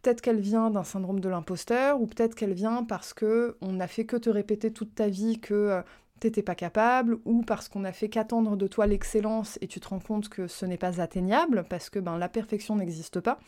Peut-être 0.01 0.21
qu'elle 0.21 0.39
vient 0.39 0.69
d'un 0.69 0.85
syndrome 0.85 1.19
de 1.19 1.27
l'imposteur, 1.27 1.99
ou 1.99 2.07
peut-être 2.07 2.35
qu'elle 2.35 2.53
vient 2.53 2.85
parce 2.85 3.13
que 3.13 3.57
on 3.59 3.73
n'a 3.73 3.87
fait 3.87 4.05
que 4.05 4.15
te 4.15 4.29
répéter 4.29 4.71
toute 4.71 4.95
ta 4.95 5.09
vie 5.09 5.41
que 5.41 5.53
euh, 5.53 5.81
t'étais 6.19 6.41
pas 6.41 6.55
capable, 6.55 7.19
ou 7.25 7.41
parce 7.41 7.69
qu'on 7.69 7.83
a 7.83 7.91
fait 7.91 8.09
qu'attendre 8.09 8.55
de 8.55 8.67
toi 8.67 8.87
l'excellence 8.87 9.57
et 9.61 9.67
tu 9.67 9.79
te 9.79 9.87
rends 9.87 9.99
compte 9.99 10.29
que 10.29 10.47
ce 10.47 10.65
n'est 10.65 10.77
pas 10.77 11.01
atteignable, 11.01 11.65
parce 11.69 11.89
que 11.89 11.99
ben, 11.99 12.17
la 12.17 12.29
perfection 12.29 12.75
n'existe 12.75 13.19
pas, 13.19 13.39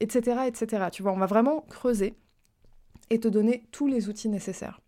etc., 0.00 0.42
etc. 0.46 0.86
Tu 0.92 1.02
vois, 1.02 1.12
on 1.12 1.18
va 1.18 1.26
vraiment 1.26 1.62
creuser 1.62 2.14
et 3.10 3.20
te 3.20 3.28
donner 3.28 3.66
tous 3.70 3.86
les 3.86 4.08
outils 4.08 4.28
nécessaires. 4.28 4.80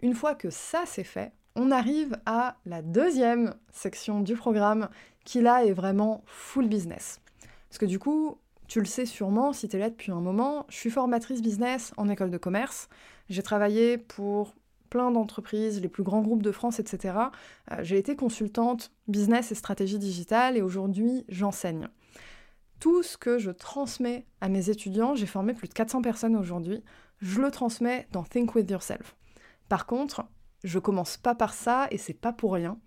Une 0.00 0.14
fois 0.14 0.34
que 0.34 0.50
ça 0.50 0.84
c'est 0.86 1.04
fait, 1.04 1.32
on 1.56 1.70
arrive 1.70 2.16
à 2.24 2.56
la 2.66 2.82
deuxième 2.82 3.54
section 3.72 4.20
du 4.20 4.34
programme 4.34 4.88
qui 5.24 5.40
là 5.40 5.64
est 5.64 5.72
vraiment 5.72 6.22
full 6.26 6.68
business. 6.68 7.20
Parce 7.68 7.78
que 7.78 7.86
du 7.86 7.98
coup, 7.98 8.38
tu 8.68 8.80
le 8.80 8.86
sais 8.86 9.06
sûrement 9.06 9.52
si 9.52 9.68
tu 9.68 9.76
es 9.76 9.78
là 9.78 9.90
depuis 9.90 10.12
un 10.12 10.20
moment, 10.20 10.66
je 10.68 10.76
suis 10.76 10.90
formatrice 10.90 11.42
business 11.42 11.92
en 11.96 12.08
école 12.08 12.30
de 12.30 12.38
commerce. 12.38 12.88
J'ai 13.28 13.42
travaillé 13.42 13.98
pour 13.98 14.54
plein 14.88 15.10
d'entreprises, 15.10 15.80
les 15.80 15.88
plus 15.88 16.02
grands 16.02 16.22
groupes 16.22 16.42
de 16.42 16.52
France, 16.52 16.80
etc. 16.80 17.18
Euh, 17.70 17.76
j'ai 17.82 17.98
été 17.98 18.16
consultante 18.16 18.92
business 19.06 19.52
et 19.52 19.54
stratégie 19.54 19.98
digitale 19.98 20.56
et 20.56 20.62
aujourd'hui 20.62 21.24
j'enseigne. 21.28 21.88
Tout 22.80 23.02
ce 23.02 23.16
que 23.16 23.38
je 23.38 23.50
transmets 23.50 24.26
à 24.40 24.48
mes 24.48 24.70
étudiants, 24.70 25.14
j'ai 25.14 25.26
formé 25.26 25.52
plus 25.54 25.68
de 25.68 25.74
400 25.74 26.02
personnes 26.02 26.36
aujourd'hui, 26.36 26.82
je 27.20 27.40
le 27.40 27.50
transmets 27.50 28.06
dans 28.12 28.22
Think 28.22 28.54
With 28.54 28.70
Yourself. 28.70 29.16
Par 29.68 29.86
contre, 29.86 30.24
je 30.64 30.78
commence 30.78 31.16
pas 31.16 31.34
par 31.34 31.54
ça 31.54 31.88
et 31.90 31.98
c'est 31.98 32.14
pas 32.14 32.32
pour 32.32 32.52
rien. 32.52 32.78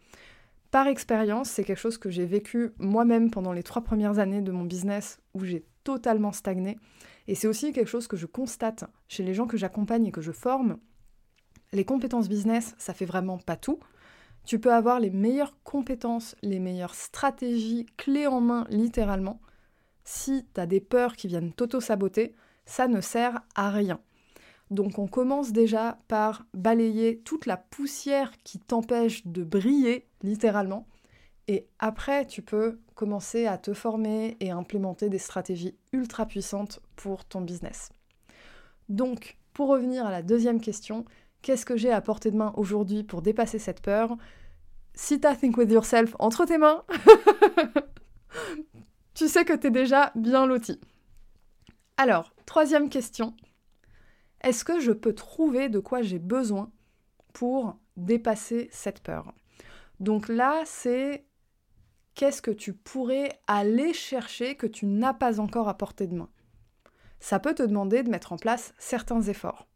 Par 0.71 0.87
expérience, 0.87 1.49
c'est 1.49 1.65
quelque 1.65 1.79
chose 1.79 1.97
que 1.97 2.09
j'ai 2.09 2.25
vécu 2.25 2.71
moi-même 2.79 3.29
pendant 3.29 3.51
les 3.51 3.63
trois 3.63 3.83
premières 3.83 4.19
années 4.19 4.41
de 4.41 4.53
mon 4.53 4.63
business 4.63 5.19
où 5.33 5.43
j'ai 5.43 5.65
totalement 5.83 6.31
stagné. 6.31 6.77
Et 7.27 7.35
c'est 7.35 7.47
aussi 7.47 7.73
quelque 7.73 7.87
chose 7.87 8.07
que 8.07 8.17
je 8.17 8.25
constate 8.25 8.85
chez 9.07 9.23
les 9.23 9.33
gens 9.33 9.47
que 9.47 9.57
j'accompagne 9.57 10.05
et 10.05 10.11
que 10.11 10.21
je 10.21 10.31
forme. 10.31 10.77
Les 11.73 11.85
compétences 11.85 12.27
business, 12.27 12.75
ça 12.77 12.93
fait 12.93 13.05
vraiment 13.05 13.37
pas 13.37 13.55
tout. 13.55 13.79
Tu 14.45 14.59
peux 14.59 14.73
avoir 14.73 14.99
les 14.99 15.09
meilleures 15.09 15.55
compétences, 15.63 16.35
les 16.41 16.59
meilleures 16.59 16.95
stratégies, 16.95 17.85
clés 17.97 18.27
en 18.27 18.41
main 18.41 18.65
littéralement. 18.69 19.39
Si 20.03 20.45
tu 20.53 20.59
as 20.59 20.65
des 20.65 20.81
peurs 20.81 21.15
qui 21.15 21.27
viennent 21.27 21.53
t'auto-saboter, 21.53 22.35
ça 22.65 22.87
ne 22.87 23.01
sert 23.01 23.41
à 23.55 23.69
rien. 23.69 23.99
Donc 24.69 24.99
on 24.99 25.07
commence 25.07 25.51
déjà 25.51 25.99
par 26.07 26.45
balayer 26.53 27.19
toute 27.19 27.45
la 27.45 27.57
poussière 27.57 28.31
qui 28.43 28.57
t'empêche 28.59 29.27
de 29.27 29.43
briller, 29.43 30.07
littéralement. 30.23 30.87
Et 31.47 31.67
après, 31.79 32.25
tu 32.25 32.41
peux 32.41 32.79
commencer 32.95 33.47
à 33.47 33.57
te 33.57 33.73
former 33.73 34.37
et 34.39 34.51
implémenter 34.51 35.09
des 35.09 35.19
stratégies 35.19 35.75
ultra 35.91 36.25
puissantes 36.25 36.79
pour 36.95 37.25
ton 37.25 37.41
business. 37.41 37.89
Donc, 38.89 39.37
pour 39.53 39.67
revenir 39.67 40.05
à 40.05 40.11
la 40.11 40.21
deuxième 40.21 40.61
question, 40.61 41.03
qu'est-ce 41.41 41.65
que 41.65 41.77
j'ai 41.77 41.91
à 41.91 42.01
portée 42.01 42.31
de 42.31 42.37
main 42.37 42.53
aujourd'hui 42.55 43.03
pour 43.03 43.21
dépasser 43.21 43.59
cette 43.59 43.81
peur? 43.81 44.17
Si 44.93 45.19
tu 45.19 45.27
as 45.27 45.35
Think 45.35 45.57
With 45.57 45.71
Yourself 45.71 46.15
entre 46.19 46.45
tes 46.45 46.57
mains, 46.57 46.83
tu 49.13 49.27
sais 49.27 49.45
que 49.45 49.53
tu 49.53 49.67
es 49.67 49.71
déjà 49.71 50.11
bien 50.15 50.45
loti. 50.45 50.79
Alors, 51.97 52.33
troisième 52.45 52.89
question, 52.89 53.35
est-ce 54.41 54.65
que 54.65 54.79
je 54.79 54.91
peux 54.91 55.13
trouver 55.13 55.69
de 55.69 55.79
quoi 55.79 56.01
j'ai 56.01 56.19
besoin 56.19 56.71
pour 57.33 57.77
dépasser 57.95 58.69
cette 58.71 59.01
peur? 59.01 59.33
Donc 59.99 60.27
là, 60.27 60.63
c'est 60.65 61.25
qu'est-ce 62.15 62.41
que 62.41 62.51
tu 62.51 62.73
pourrais 62.73 63.39
aller 63.47 63.93
chercher 63.93 64.55
que 64.55 64.67
tu 64.67 64.85
n'as 64.85 65.13
pas 65.13 65.39
encore 65.39 65.69
à 65.69 65.77
portée 65.77 66.07
de 66.07 66.15
main? 66.15 66.29
Ça 67.19 67.39
peut 67.39 67.53
te 67.53 67.63
demander 67.63 68.01
de 68.01 68.09
mettre 68.09 68.33
en 68.33 68.37
place 68.37 68.73
certains 68.79 69.21
efforts. 69.21 69.67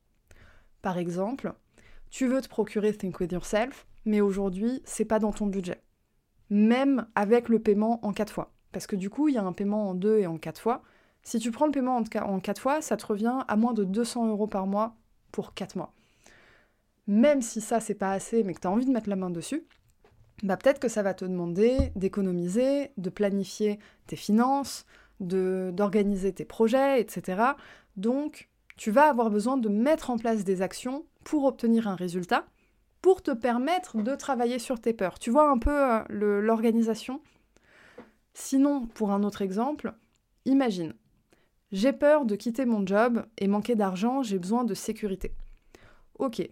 Par 0.86 1.00
exemple, 1.00 1.56
tu 2.12 2.28
veux 2.28 2.40
te 2.42 2.48
procurer 2.48 2.96
Think 2.96 3.20
With 3.20 3.32
Yourself, 3.32 3.88
mais 4.06 4.22
aujourd'hui, 4.22 4.84
c'est 4.86 5.04
pas 5.04 5.18
dans 5.18 5.32
ton 5.32 5.48
budget. 5.48 5.82
Même 6.52 7.08
avec 7.16 7.50
le 7.50 7.58
paiement 7.58 8.06
en 8.06 8.14
quatre 8.14 8.32
fois. 8.32 8.54
Parce 8.72 8.86
que 8.86 8.96
du 8.96 9.10
coup, 9.10 9.28
il 9.28 9.34
y 9.34 9.40
a 9.40 9.44
un 9.44 9.52
paiement 9.52 9.90
en 9.90 9.96
deux 9.96 10.20
et 10.20 10.28
en 10.28 10.38
quatre 10.38 10.62
fois. 10.62 10.84
Si 11.24 11.40
tu 11.40 11.50
prends 11.50 11.66
le 11.66 11.72
paiement 11.72 11.98
en 11.98 12.40
4 12.40 12.62
fois, 12.62 12.84
ça 12.84 12.98
te 12.98 13.06
revient 13.08 13.40
à 13.48 13.56
moins 13.56 13.74
de 13.74 13.84
200 13.84 14.28
euros 14.28 14.46
par 14.46 14.68
mois 14.68 14.96
pour 15.32 15.56
4 15.56 15.76
mois. 15.76 15.92
Même 17.08 17.42
si 17.42 17.62
ça, 17.62 17.80
c'est 17.80 17.96
pas 17.96 18.12
assez, 18.12 18.44
mais 18.44 18.54
que 18.54 18.60
tu 18.60 18.68
as 18.68 18.72
envie 18.72 18.86
de 18.86 18.92
mettre 18.92 19.10
la 19.10 19.16
main 19.16 19.32
dessus, 19.32 19.66
bah 20.44 20.56
peut-être 20.56 20.80
que 20.80 20.88
ça 20.88 21.02
va 21.02 21.16
te 21.16 21.26
demander 21.26 21.94
d'économiser, 21.96 22.92
de 22.98 23.10
planifier 23.10 23.80
tes 24.06 24.18
finances, 24.18 24.86
d'organiser 25.20 26.32
tes 26.32 26.46
projets, 26.46 27.02
etc. 27.02 27.42
Donc, 27.98 28.50
tu 28.76 28.92
vas 28.92 29.10
avoir 29.10 29.30
besoin 29.30 29.58
de 29.58 29.70
mettre 29.70 30.10
en 30.10 30.18
place 30.18 30.44
des 30.44 30.62
actions 30.62 31.06
pour 31.24 31.46
obtenir 31.46 31.88
un 31.88 31.96
résultat, 31.96 32.46
pour 33.02 33.22
te 33.22 33.32
permettre 33.32 34.02
de 34.02 34.16
travailler 34.16 34.60
sur 34.60 34.80
tes 34.80 34.94
peurs. 34.94 35.20
Tu 35.20 35.30
vois 35.30 35.50
un 35.50 35.58
peu 35.58 35.72
euh, 35.72 36.42
l'organisation? 36.42 37.22
Sinon, 38.34 38.86
pour 38.88 39.12
un 39.12 39.24
autre 39.24 39.42
exemple, 39.42 39.94
imagine, 40.46 40.94
j'ai 41.72 41.94
peur 41.94 42.26
de 42.26 42.36
quitter 42.36 42.66
mon 42.66 42.86
job 42.86 43.26
et 43.38 43.48
manquer 43.48 43.76
d'argent, 43.76 44.24
j'ai 44.24 44.40
besoin 44.40 44.64
de 44.64 44.74
sécurité. 44.74 45.34
Ok. 46.20 46.48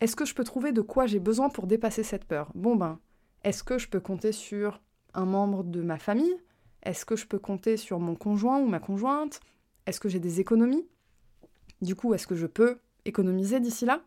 Est-ce 0.00 0.16
que 0.16 0.24
je 0.24 0.34
peux 0.34 0.44
trouver 0.44 0.72
de 0.72 0.80
quoi 0.80 1.06
j'ai 1.06 1.18
besoin 1.18 1.48
pour 1.48 1.66
dépasser 1.66 2.02
cette 2.02 2.24
peur? 2.24 2.50
Bon 2.54 2.76
ben, 2.76 2.98
est-ce 3.42 3.64
que 3.64 3.78
je 3.78 3.88
peux 3.88 4.00
compter 4.00 4.32
sur 4.32 4.80
un 5.14 5.24
membre 5.24 5.64
de 5.64 5.82
ma 5.82 5.98
famille? 5.98 6.36
Est-ce 6.82 7.04
que 7.04 7.16
je 7.16 7.26
peux 7.26 7.38
compter 7.38 7.76
sur 7.76 7.98
mon 7.98 8.14
conjoint 8.14 8.58
ou 8.60 8.66
ma 8.66 8.78
conjointe? 8.78 9.40
Est-ce 9.86 10.00
que 10.00 10.08
j'ai 10.08 10.20
des 10.20 10.40
économies? 10.40 10.86
Du 11.80 11.94
coup, 11.94 12.14
est-ce 12.14 12.26
que 12.26 12.36
je 12.36 12.46
peux 12.46 12.78
économiser 13.04 13.60
d'ici 13.60 13.86
là? 13.86 14.00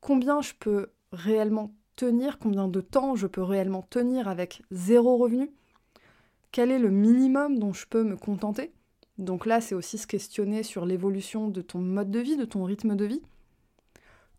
Combien 0.00 0.40
je 0.40 0.52
peux 0.58 0.90
réellement 1.12 1.72
tenir? 1.96 2.38
Combien 2.38 2.68
de 2.68 2.80
temps 2.80 3.14
je 3.14 3.26
peux 3.26 3.42
réellement 3.42 3.82
tenir 3.82 4.28
avec 4.28 4.62
zéro 4.70 5.16
revenu? 5.16 5.50
Quel 6.50 6.70
est 6.70 6.78
le 6.78 6.90
minimum 6.90 7.58
dont 7.58 7.72
je 7.72 7.86
peux 7.86 8.04
me 8.04 8.16
contenter? 8.16 8.72
Donc 9.18 9.46
là, 9.46 9.60
c'est 9.60 9.74
aussi 9.74 9.98
se 9.98 10.06
questionner 10.06 10.62
sur 10.62 10.86
l'évolution 10.86 11.48
de 11.48 11.60
ton 11.60 11.78
mode 11.78 12.10
de 12.10 12.20
vie, 12.20 12.36
de 12.36 12.44
ton 12.44 12.64
rythme 12.64 12.96
de 12.96 13.04
vie. 13.04 13.22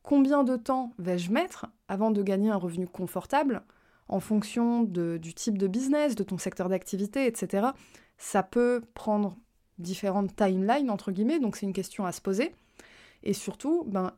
Combien 0.01 0.43
de 0.43 0.58
temps 0.58 0.93
vais-je 0.98 1.32
mettre 1.32 1.67
avant 1.88 2.12
de 2.12 2.22
gagner 2.22 2.50
un 2.50 2.58
revenu 2.58 2.88
confortable 2.88 3.63
en 4.10 4.20
fonction 4.20 4.84
du 4.84 5.34
type 5.34 5.58
de 5.58 5.67
business, 5.67 6.15
de 6.15 6.24
ton 6.24 6.38
secteur 6.38 6.70
d'activité, 6.70 7.25
etc. 7.25 7.67
Ça 8.17 8.43
peut 8.43 8.82
prendre 8.93 9.38
différentes 9.77 10.36
timelines, 10.36 10.89
entre 10.89 11.12
guillemets, 11.12 11.39
donc 11.39 11.56
c'est 11.56 11.65
une 11.65 11.74
question 11.74 12.06
à 12.06 12.12
se 12.12 12.22
poser. 12.22 12.53
Et 13.24 13.34
surtout, 13.34 13.84
ben, 13.88 14.13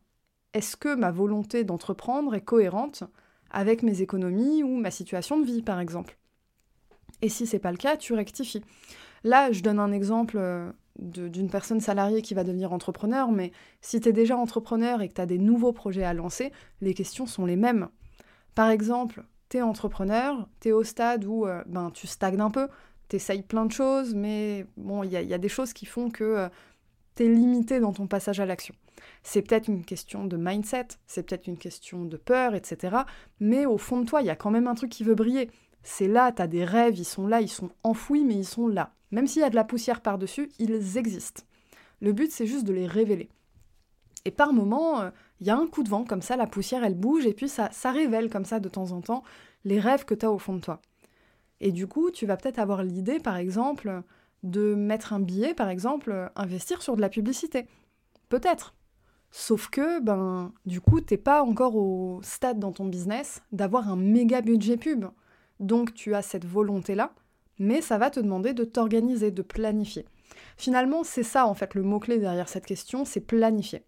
est-ce 0.54 0.78
que 0.78 0.96
ma 0.96 1.12
volonté 1.12 1.64
d'entreprendre 1.64 2.34
est 2.34 2.42
cohérente 2.42 3.04
avec 3.52 3.84
mes 3.84 4.02
économies 4.02 4.64
ou 4.64 4.78
ma 4.78 4.92
situation 4.92 5.40
de 5.40 5.46
vie, 5.46 5.62
par 5.62 5.80
exemple? 5.80 6.18
Et 7.22 7.30
si 7.30 7.46
c'est 7.48 7.60
pas 7.60 7.72
le 7.72 7.78
cas, 7.78 7.98
tu 7.98 8.14
rectifies. 8.14 8.64
Là, 9.24 9.52
je 9.52 9.62
donne 9.62 9.80
un 9.80 9.92
exemple 9.92 10.38
euh, 10.38 10.72
d'une 11.00 11.50
personne 11.50 11.80
salariée 11.80 12.22
qui 12.22 12.34
va 12.34 12.44
devenir 12.44 12.74
entrepreneur, 12.74 13.32
mais 13.32 13.52
si 13.82 14.00
tu 14.00 14.10
es 14.10 14.14
déjà 14.14 14.38
entrepreneur 14.38 15.02
et 15.02 15.10
que 15.10 15.14
tu 15.14 15.22
as 15.22 15.26
des 15.26 15.38
nouveaux 15.38 15.74
projets 15.74 16.04
à 16.04 16.14
lancer, 16.14 16.52
les 16.82 16.94
questions 16.94 17.26
sont 17.26 17.46
les 17.46 17.56
mêmes. 17.56 17.90
Par 18.54 18.70
exemple, 18.70 19.24
tu 19.50 19.58
es 19.58 19.62
entrepreneur, 19.62 20.48
tu 20.60 20.70
es 20.70 20.72
au 20.72 20.84
stade 20.84 21.26
où 21.26 21.46
euh, 21.46 21.64
ben, 21.68 21.92
tu 21.92 22.08
stagnes 22.08 22.42
un 22.42 22.52
peu, 22.52 22.68
tu 23.10 23.16
essayes 23.16 23.44
plein 23.44 23.66
de 23.66 23.72
choses, 23.72 24.14
mais 24.14 24.66
bon, 24.78 25.04
il 25.04 25.12
y, 25.12 25.34
a 25.34 25.38
des 25.38 25.50
choses 25.50 25.74
qui 25.74 25.86
font 25.86 26.10
que 26.10 26.24
euh, 26.24 26.50
tu 27.16 27.24
es 27.24 27.28
limité 27.28 27.80
dans 27.80 27.94
ton 27.94 28.08
passage 28.08 28.40
à 28.40 28.46
l'action. 28.46 28.76
C'est 29.24 29.42
peut-être 29.42 29.68
une 29.68 29.84
question 29.84 30.26
de 30.26 30.38
mindset, 30.38 30.88
c'est 31.08 31.24
peut-être 31.24 31.48
une 31.48 31.58
question 31.58 32.06
de 32.06 32.18
peur, 32.18 32.56
etc. 32.56 32.98
Mais 33.40 33.66
au 33.66 33.78
fond 33.78 34.02
de 34.02 34.06
toi, 34.06 34.22
il 34.22 34.28
y 34.28 34.32
a 34.32 34.36
quand 34.36 34.52
même 34.52 34.68
un 34.68 34.76
truc 34.76 34.92
qui 34.92 35.04
veut 35.04 35.16
briller. 35.16 35.50
C'est 35.84 36.08
là, 36.08 36.32
tu 36.32 36.42
as 36.42 36.48
des 36.48 36.66
rêves, 36.66 36.98
ils 36.98 37.06
sont 37.06 37.28
là, 37.28 37.42
ils 37.42 37.50
sont 37.50 37.70
enfouis, 37.84 38.24
mais 38.24 38.36
ils 38.36 38.46
sont 38.46 38.68
là. 38.68 38.92
Même 39.12 39.28
s'il 39.28 39.42
y 39.42 39.46
a 39.46 39.50
de 39.50 39.56
la 39.56 39.64
poussière 39.64 40.02
par-dessus, 40.02 40.50
ils 40.60 40.98
existent. 40.98 41.44
Le 42.02 42.12
but, 42.12 42.32
c'est 42.32 42.48
juste 42.48 42.66
de 42.66 42.74
les 42.74 42.88
révéler. 42.88 43.30
Et 44.26 44.32
par 44.32 44.54
moment, 44.54 45.02
euh, 45.02 45.10
il 45.40 45.48
y 45.48 45.52
a 45.52 45.58
un 45.58 45.68
coup 45.68 45.84
de 45.84 45.90
vent, 45.90 46.04
comme 46.04 46.22
ça, 46.22 46.36
la 46.36 46.48
poussière, 46.48 46.84
elle 46.84 46.96
bouge, 46.96 47.26
et 47.26 47.34
puis 47.34 47.48
ça, 47.48 47.70
ça 47.72 47.92
révèle 47.92 48.30
comme 48.30 48.46
ça 48.46 48.60
de 48.60 48.70
temps 48.70 48.92
en 48.92 49.02
temps 49.02 49.24
les 49.64 49.80
rêves 49.80 50.06
que 50.06 50.16
tu 50.16 50.26
as 50.26 50.32
au 50.32 50.40
fond 50.40 50.56
de 50.56 50.62
toi. 50.62 50.82
Et 51.62 51.72
du 51.72 51.88
coup, 51.88 52.12
tu 52.12 52.26
vas 52.26 52.38
peut-être 52.38 52.60
avoir 52.60 52.84
l'idée, 52.84 53.20
par 53.20 53.38
exemple, 53.38 54.02
de 54.44 54.76
mettre 54.76 55.14
un 55.14 55.20
billet, 55.20 55.54
par 55.54 55.70
exemple, 55.70 56.32
investir 56.36 56.82
sur 56.82 56.96
de 56.96 57.02
la 57.02 57.10
publicité. 57.10 57.68
Peut-être. 58.30 58.76
Sauf 59.32 59.70
que, 59.70 60.00
ben, 60.00 60.54
du 60.66 60.82
coup, 60.82 61.02
t'es 61.02 61.18
pas 61.18 61.44
encore 61.44 61.76
au 61.76 62.22
stade 62.24 62.60
dans 62.60 62.72
ton 62.72 62.86
business 62.86 63.42
d'avoir 63.52 63.90
un 63.90 63.96
méga 63.96 64.42
budget 64.42 64.78
pub. 64.78 65.06
Donc 65.60 65.94
tu 65.94 66.16
as 66.16 66.22
cette 66.22 66.46
volonté-là, 66.46 67.14
mais 67.60 67.82
ça 67.82 67.98
va 67.98 68.10
te 68.10 68.20
demander 68.20 68.54
de 68.54 68.64
t'organiser, 68.64 69.32
de 69.32 69.42
planifier. 69.42 70.06
Finalement, 70.58 71.04
c'est 71.04 71.24
ça 71.24 71.48
en 71.48 71.54
fait 71.54 71.76
le 71.76 71.84
mot-clé 71.84 72.18
derrière 72.18 72.50
cette 72.50 72.66
question, 72.66 73.06
c'est 73.06 73.22
planifier. 73.22 73.84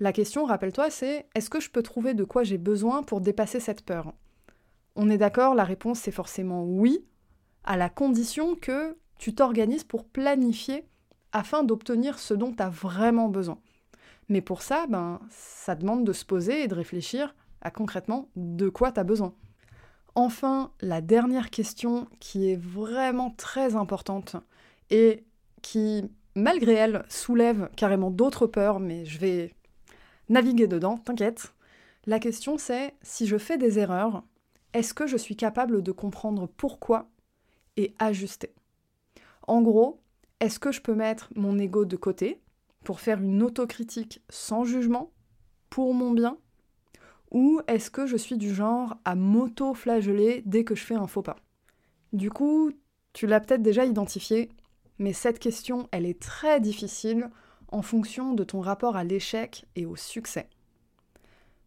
La 0.00 0.12
question, 0.12 0.44
rappelle-toi, 0.44 0.90
c'est 0.90 1.26
est-ce 1.34 1.50
que 1.50 1.60
je 1.60 1.70
peux 1.70 1.82
trouver 1.82 2.14
de 2.14 2.24
quoi 2.24 2.44
j'ai 2.44 2.58
besoin 2.58 3.02
pour 3.02 3.20
dépasser 3.20 3.60
cette 3.60 3.84
peur? 3.84 4.14
On 4.96 5.10
est 5.10 5.18
d'accord, 5.18 5.54
la 5.54 5.64
réponse 5.64 6.00
c'est 6.00 6.10
forcément 6.10 6.64
oui, 6.64 7.04
à 7.64 7.76
la 7.76 7.88
condition 7.88 8.54
que 8.54 8.96
tu 9.18 9.34
t'organises 9.34 9.84
pour 9.84 10.04
planifier 10.04 10.84
afin 11.32 11.62
d'obtenir 11.62 12.18
ce 12.18 12.34
dont 12.34 12.52
tu 12.52 12.62
as 12.62 12.70
vraiment 12.70 13.28
besoin. 13.28 13.58
Mais 14.28 14.40
pour 14.40 14.62
ça, 14.62 14.86
ben, 14.88 15.20
ça 15.30 15.74
demande 15.74 16.04
de 16.04 16.12
se 16.12 16.24
poser 16.24 16.62
et 16.62 16.68
de 16.68 16.74
réfléchir 16.74 17.34
à 17.60 17.70
concrètement 17.70 18.28
de 18.36 18.68
quoi 18.68 18.92
tu 18.92 19.00
as 19.00 19.04
besoin. 19.04 19.34
Enfin, 20.14 20.72
la 20.80 21.00
dernière 21.00 21.50
question 21.50 22.08
qui 22.20 22.50
est 22.50 22.60
vraiment 22.60 23.30
très 23.30 23.76
importante 23.76 24.36
et 24.90 25.24
qui, 25.62 26.10
malgré 26.34 26.72
elle, 26.72 27.04
soulève 27.08 27.70
carrément 27.76 28.10
d'autres 28.10 28.46
peurs, 28.46 28.80
mais 28.80 29.04
je 29.04 29.18
vais 29.18 29.54
naviguer 30.28 30.66
dedans, 30.66 30.98
t'inquiète. 30.98 31.54
La 32.06 32.18
question 32.18 32.58
c'est, 32.58 32.94
si 33.02 33.26
je 33.26 33.38
fais 33.38 33.58
des 33.58 33.78
erreurs, 33.78 34.22
est-ce 34.72 34.94
que 34.94 35.06
je 35.06 35.16
suis 35.16 35.36
capable 35.36 35.82
de 35.82 35.92
comprendre 35.92 36.46
pourquoi 36.46 37.08
et 37.76 37.94
ajuster? 37.98 38.54
En 39.46 39.62
gros, 39.62 40.00
est-ce 40.40 40.58
que 40.58 40.72
je 40.72 40.80
peux 40.80 40.94
mettre 40.94 41.30
mon 41.34 41.58
ego 41.58 41.84
de 41.84 41.96
côté 41.96 42.40
pour 42.84 43.00
faire 43.00 43.20
une 43.20 43.42
autocritique 43.42 44.22
sans 44.28 44.64
jugement, 44.64 45.10
pour 45.70 45.94
mon 45.94 46.12
bien? 46.12 46.38
Ou 47.30 47.60
est-ce 47.66 47.90
que 47.90 48.06
je 48.06 48.16
suis 48.16 48.36
du 48.36 48.54
genre 48.54 48.96
à 49.04 49.14
m'auto-flageller 49.14 50.42
dès 50.46 50.64
que 50.64 50.74
je 50.74 50.84
fais 50.84 50.94
un 50.94 51.06
faux 51.06 51.22
pas? 51.22 51.36
Du 52.12 52.30
coup, 52.30 52.70
tu 53.12 53.26
l'as 53.26 53.40
peut-être 53.40 53.62
déjà 53.62 53.84
identifié, 53.84 54.48
mais 54.98 55.12
cette 55.12 55.38
question, 55.38 55.88
elle 55.92 56.06
est 56.06 56.20
très 56.20 56.60
difficile 56.60 57.28
en 57.70 57.82
fonction 57.82 58.32
de 58.32 58.44
ton 58.44 58.60
rapport 58.60 58.96
à 58.96 59.04
l'échec 59.04 59.66
et 59.76 59.84
au 59.84 59.96
succès. 59.96 60.48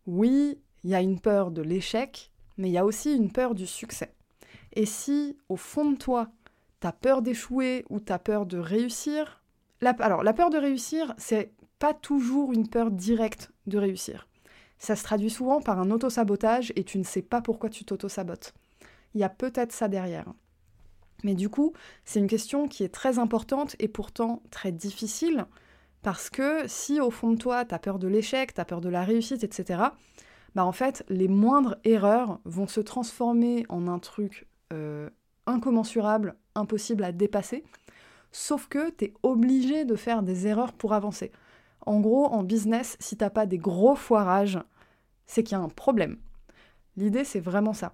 Oui, 0.07 0.59
il 0.83 0.89
y 0.89 0.95
a 0.95 1.01
une 1.01 1.19
peur 1.19 1.51
de 1.51 1.61
l'échec, 1.61 2.30
mais 2.57 2.69
il 2.69 2.73
y 2.73 2.77
a 2.77 2.85
aussi 2.85 3.15
une 3.15 3.31
peur 3.31 3.55
du 3.55 3.67
succès. 3.67 4.13
Et 4.73 4.85
si, 4.85 5.37
au 5.49 5.55
fond 5.55 5.91
de 5.91 5.97
toi, 5.97 6.29
t'as 6.79 6.91
peur 6.91 7.21
d'échouer 7.21 7.85
ou 7.89 7.99
t'as 7.99 8.19
peur 8.19 8.45
de 8.45 8.57
réussir, 8.57 9.41
alors 9.81 10.23
la 10.23 10.33
peur 10.33 10.49
de 10.49 10.57
réussir, 10.57 11.13
c'est 11.17 11.51
pas 11.79 11.93
toujours 11.93 12.53
une 12.53 12.67
peur 12.67 12.91
directe 12.91 13.51
de 13.67 13.77
réussir. 13.77 14.27
Ça 14.77 14.95
se 14.95 15.03
traduit 15.03 15.29
souvent 15.29 15.61
par 15.61 15.79
un 15.79 15.91
auto-sabotage 15.91 16.73
et 16.75 16.83
tu 16.83 16.97
ne 16.97 17.03
sais 17.03 17.21
pas 17.21 17.41
pourquoi 17.41 17.69
tu 17.69 17.85
t'auto-sabotes. 17.85 18.53
Il 19.13 19.21
y 19.21 19.23
a 19.23 19.29
peut-être 19.29 19.71
ça 19.71 19.87
derrière. 19.87 20.25
Mais 21.23 21.35
du 21.35 21.49
coup, 21.49 21.73
c'est 22.05 22.19
une 22.19 22.27
question 22.27 22.67
qui 22.67 22.83
est 22.83 22.93
très 22.93 23.19
importante 23.19 23.75
et 23.77 23.87
pourtant 23.87 24.41
très 24.49 24.71
difficile, 24.71 25.45
parce 26.01 26.31
que 26.31 26.67
si 26.67 26.99
au 26.99 27.11
fond 27.11 27.31
de 27.31 27.37
toi, 27.37 27.63
tu 27.63 27.75
as 27.75 27.79
peur 27.79 27.99
de 27.99 28.07
l'échec, 28.07 28.55
tu 28.55 28.61
as 28.61 28.65
peur 28.65 28.81
de 28.81 28.89
la 28.89 29.03
réussite, 29.03 29.43
etc., 29.43 29.83
bah 30.55 30.65
en 30.65 30.71
fait, 30.71 31.05
les 31.09 31.27
moindres 31.27 31.77
erreurs 31.83 32.39
vont 32.45 32.67
se 32.67 32.81
transformer 32.81 33.65
en 33.69 33.87
un 33.87 33.99
truc 33.99 34.47
euh, 34.73 35.09
incommensurable, 35.47 36.35
impossible 36.55 37.03
à 37.03 37.11
dépasser, 37.11 37.63
sauf 38.31 38.67
que 38.67 38.89
tu 38.91 39.05
es 39.05 39.13
obligé 39.23 39.85
de 39.85 39.95
faire 39.95 40.23
des 40.23 40.47
erreurs 40.47 40.73
pour 40.73 40.93
avancer. 40.93 41.31
En 41.85 41.99
gros, 41.99 42.25
en 42.25 42.43
business, 42.43 42.97
si 42.99 43.17
t'as 43.17 43.29
pas 43.29 43.45
des 43.45 43.57
gros 43.57 43.95
foirages, 43.95 44.59
c'est 45.25 45.43
qu'il 45.43 45.57
y 45.57 45.61
a 45.61 45.63
un 45.63 45.69
problème. 45.69 46.17
L'idée, 46.97 47.23
c'est 47.23 47.39
vraiment 47.39 47.73
ça. 47.73 47.93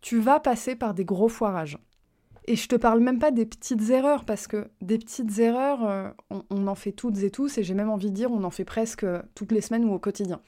Tu 0.00 0.18
vas 0.18 0.40
passer 0.40 0.76
par 0.76 0.94
des 0.94 1.04
gros 1.04 1.28
foirages. 1.28 1.78
Et 2.46 2.56
je 2.56 2.68
te 2.68 2.74
parle 2.74 3.00
même 3.00 3.18
pas 3.18 3.30
des 3.30 3.46
petites 3.46 3.90
erreurs, 3.90 4.24
parce 4.24 4.46
que 4.46 4.68
des 4.80 4.98
petites 4.98 5.38
erreurs, 5.38 5.84
euh, 5.84 6.08
on, 6.30 6.66
en 6.66 6.74
fait 6.74 6.92
toutes 6.92 7.18
et 7.18 7.30
tous, 7.30 7.58
et 7.58 7.62
j'ai 7.62 7.74
même 7.74 7.90
envie 7.90 8.10
de 8.10 8.14
dire, 8.14 8.32
on 8.32 8.42
en 8.44 8.50
fait 8.50 8.64
presque 8.64 9.06
toutes 9.34 9.52
les 9.52 9.60
semaines 9.60 9.84
ou 9.84 9.92
au 9.92 9.98
quotidien. 9.98 10.40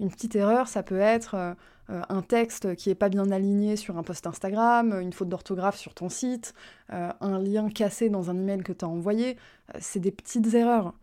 Une 0.00 0.10
petite 0.10 0.34
erreur, 0.34 0.66
ça 0.66 0.82
peut 0.82 0.98
être 0.98 1.34
euh, 1.34 1.54
euh, 1.90 2.02
un 2.08 2.22
texte 2.22 2.74
qui 2.74 2.90
est 2.90 2.96
pas 2.96 3.08
bien 3.08 3.30
aligné 3.30 3.76
sur 3.76 3.96
un 3.98 4.02
post 4.02 4.26
Instagram, 4.26 4.98
une 5.00 5.12
faute 5.12 5.28
d'orthographe 5.28 5.76
sur 5.76 5.94
ton 5.94 6.08
site, 6.08 6.54
un 6.88 7.38
lien 7.38 7.68
cassé 7.68 8.08
dans 8.08 8.30
un 8.30 8.34
email 8.34 8.62
que 8.62 8.72
tu 8.72 8.84
as 8.84 8.88
envoyé. 8.88 9.36
c'est 9.78 10.00
des 10.00 10.10
petites 10.10 10.54
erreurs. 10.54 10.94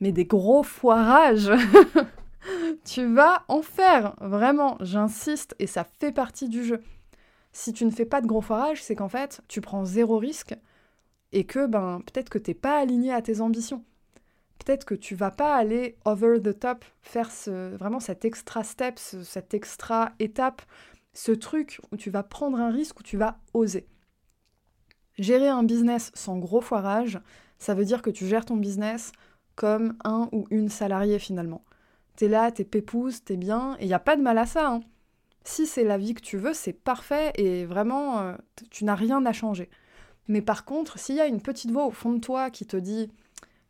Mais 0.00 0.10
des 0.10 0.24
gros 0.24 0.62
foirages 0.62 1.52
Tu 2.84 3.06
vas 3.06 3.42
en 3.48 3.62
faire, 3.62 4.14
vraiment, 4.20 4.76
j'insiste, 4.80 5.54
et 5.58 5.66
ça 5.66 5.84
fait 5.84 6.12
partie 6.12 6.48
du 6.48 6.64
jeu 6.64 6.82
si 7.54 7.72
tu 7.72 7.86
ne 7.86 7.90
fais 7.90 8.04
pas 8.04 8.20
de 8.20 8.26
gros 8.26 8.42
foirage, 8.42 8.82
c'est 8.82 8.96
qu'en 8.96 9.08
fait, 9.08 9.40
tu 9.48 9.60
prends 9.60 9.84
zéro 9.84 10.18
risque 10.18 10.54
et 11.32 11.44
que 11.44 11.66
ben 11.66 12.02
peut-être 12.04 12.28
que 12.28 12.38
t'es 12.38 12.54
pas 12.54 12.78
aligné 12.78 13.12
à 13.12 13.22
tes 13.22 13.40
ambitions. 13.40 13.84
Peut-être 14.58 14.84
que 14.84 14.94
tu 14.94 15.14
vas 15.14 15.30
pas 15.30 15.54
aller 15.54 15.96
over 16.04 16.40
the 16.42 16.58
top, 16.58 16.84
faire 17.02 17.30
ce, 17.30 17.74
vraiment 17.76 18.00
cet 18.00 18.24
extra 18.24 18.64
step, 18.64 18.98
cette 18.98 19.52
extra 19.52 20.12
étape, 20.18 20.62
ce 21.12 21.32
truc 21.32 21.80
où 21.92 21.96
tu 21.96 22.10
vas 22.10 22.22
prendre 22.22 22.58
un 22.58 22.70
risque, 22.70 23.00
où 23.00 23.02
tu 23.02 23.16
vas 23.16 23.38
oser. 23.52 23.86
Gérer 25.18 25.48
un 25.48 25.62
business 25.62 26.10
sans 26.14 26.38
gros 26.38 26.60
foirage, 26.60 27.20
ça 27.58 27.74
veut 27.74 27.84
dire 27.84 28.02
que 28.02 28.10
tu 28.10 28.26
gères 28.26 28.44
ton 28.44 28.56
business 28.56 29.12
comme 29.54 29.96
un 30.04 30.28
ou 30.32 30.46
une 30.50 30.68
salariée 30.68 31.18
finalement. 31.18 31.64
T'es 32.16 32.28
là, 32.28 32.50
t'es 32.50 32.64
pépouse, 32.64 33.22
t'es 33.24 33.36
bien, 33.36 33.76
et 33.78 33.84
il 33.84 33.88
n'y 33.88 33.94
a 33.94 33.98
pas 33.98 34.16
de 34.16 34.22
mal 34.22 34.38
à 34.38 34.46
ça. 34.46 34.68
Hein. 34.68 34.80
Si 35.44 35.66
c'est 35.66 35.84
la 35.84 35.98
vie 35.98 36.14
que 36.14 36.22
tu 36.22 36.38
veux, 36.38 36.54
c'est 36.54 36.72
parfait 36.72 37.32
et 37.36 37.64
vraiment, 37.66 38.20
euh, 38.20 38.34
tu 38.70 38.84
n'as 38.84 38.94
rien 38.94 39.24
à 39.26 39.32
changer. 39.32 39.68
Mais 40.26 40.40
par 40.40 40.64
contre, 40.64 40.98
s'il 40.98 41.16
y 41.16 41.20
a 41.20 41.26
une 41.26 41.42
petite 41.42 41.70
voix 41.70 41.86
au 41.86 41.90
fond 41.90 42.12
de 42.12 42.20
toi 42.20 42.50
qui 42.50 42.66
te 42.66 42.76
dit 42.76 43.10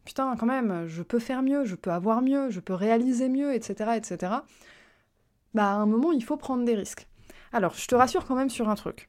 Putain, 0.05 0.37
quand 0.37 0.47
même, 0.47 0.87
je 0.87 1.03
peux 1.03 1.19
faire 1.19 1.43
mieux, 1.43 1.65
je 1.65 1.75
peux 1.75 1.91
avoir 1.91 2.21
mieux, 2.23 2.51
je 2.51 2.61
peux 2.61 2.75
réaliser 2.75 3.29
mieux, 3.29 3.55
etc., 3.55 3.93
etc., 3.97 4.33
bah 5.55 5.71
à 5.71 5.75
un 5.75 5.87
moment, 5.87 6.13
il 6.13 6.25
faut 6.25 6.37
prendre 6.37 6.65
des 6.65 6.75
risques. 6.75 7.07
Alors, 7.53 7.75
je 7.75 7.87
te 7.87 7.95
rassure 7.95 8.27
quand 8.27 8.35
même 8.35 8.51
sur 8.51 8.69
un 8.69 8.75
truc. 8.75 9.09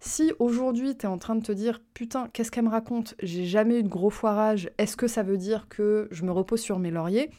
Si 0.00 0.32
aujourd'hui, 0.38 0.96
tu 0.96 1.06
es 1.06 1.08
en 1.08 1.18
train 1.18 1.36
de 1.36 1.42
te 1.42 1.52
dire 1.52 1.80
Putain, 1.94 2.28
qu'est-ce 2.32 2.50
qu'elle 2.50 2.64
me 2.64 2.70
raconte? 2.70 3.14
J'ai 3.22 3.46
jamais 3.46 3.78
eu 3.78 3.82
de 3.82 3.88
gros 3.88 4.10
foirage, 4.10 4.70
est-ce 4.78 4.96
que 4.96 5.06
ça 5.06 5.22
veut 5.22 5.38
dire 5.38 5.68
que 5.68 6.08
je 6.10 6.24
me 6.24 6.32
repose 6.32 6.60
sur 6.60 6.78
mes 6.78 6.90
lauriers? 6.90 7.30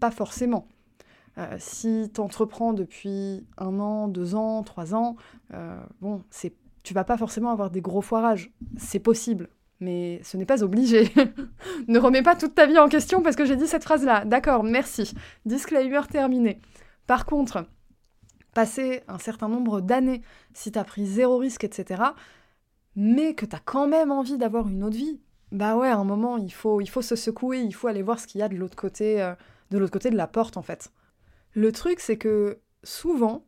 Pas 0.00 0.10
forcément. 0.10 0.68
Euh, 1.36 1.56
si 1.58 2.10
tu 2.14 2.20
entreprends 2.20 2.72
depuis 2.72 3.44
un 3.58 3.80
an, 3.80 4.08
deux 4.08 4.34
ans, 4.34 4.62
trois 4.62 4.94
ans, 4.94 5.16
euh, 5.52 5.82
bon, 6.00 6.22
c'est, 6.30 6.54
tu 6.84 6.94
vas 6.94 7.04
pas 7.04 7.16
forcément 7.16 7.50
avoir 7.50 7.70
des 7.70 7.80
gros 7.80 8.02
foirages. 8.02 8.52
C'est 8.76 9.00
possible, 9.00 9.48
mais 9.84 10.20
ce 10.24 10.36
n'est 10.36 10.46
pas 10.46 10.64
obligé. 10.64 11.12
ne 11.88 11.98
remets 11.98 12.22
pas 12.22 12.34
toute 12.34 12.54
ta 12.54 12.66
vie 12.66 12.78
en 12.78 12.88
question 12.88 13.22
parce 13.22 13.36
que 13.36 13.44
j'ai 13.44 13.56
dit 13.56 13.66
cette 13.66 13.84
phrase-là. 13.84 14.24
D'accord, 14.24 14.64
merci. 14.64 15.14
Disclaimer 15.44 16.00
terminé. 16.10 16.60
Par 17.06 17.26
contre, 17.26 17.66
passer 18.54 19.02
un 19.08 19.18
certain 19.18 19.48
nombre 19.48 19.80
d'années, 19.80 20.22
si 20.54 20.72
tu 20.72 20.78
as 20.78 20.84
pris 20.84 21.06
zéro 21.06 21.38
risque, 21.38 21.64
etc., 21.64 22.02
mais 22.96 23.34
que 23.34 23.44
tu 23.44 23.54
as 23.54 23.60
quand 23.60 23.88
même 23.88 24.10
envie 24.10 24.38
d'avoir 24.38 24.68
une 24.68 24.84
autre 24.84 24.96
vie, 24.96 25.20
bah 25.52 25.76
ouais, 25.76 25.88
à 25.88 25.96
un 25.96 26.04
moment, 26.04 26.36
il 26.38 26.52
faut, 26.52 26.80
il 26.80 26.88
faut 26.88 27.02
se 27.02 27.16
secouer, 27.16 27.60
il 27.60 27.74
faut 27.74 27.88
aller 27.88 28.02
voir 28.02 28.18
ce 28.18 28.26
qu'il 28.26 28.40
y 28.40 28.42
a 28.42 28.48
de 28.48 28.56
l'autre 28.56 28.76
côté, 28.76 29.20
euh, 29.20 29.34
de 29.70 29.78
l'autre 29.78 29.92
côté 29.92 30.10
de 30.10 30.16
la 30.16 30.26
porte, 30.26 30.56
en 30.56 30.62
fait. 30.62 30.92
Le 31.52 31.72
truc, 31.72 32.00
c'est 32.00 32.16
que 32.16 32.60
souvent, 32.82 33.44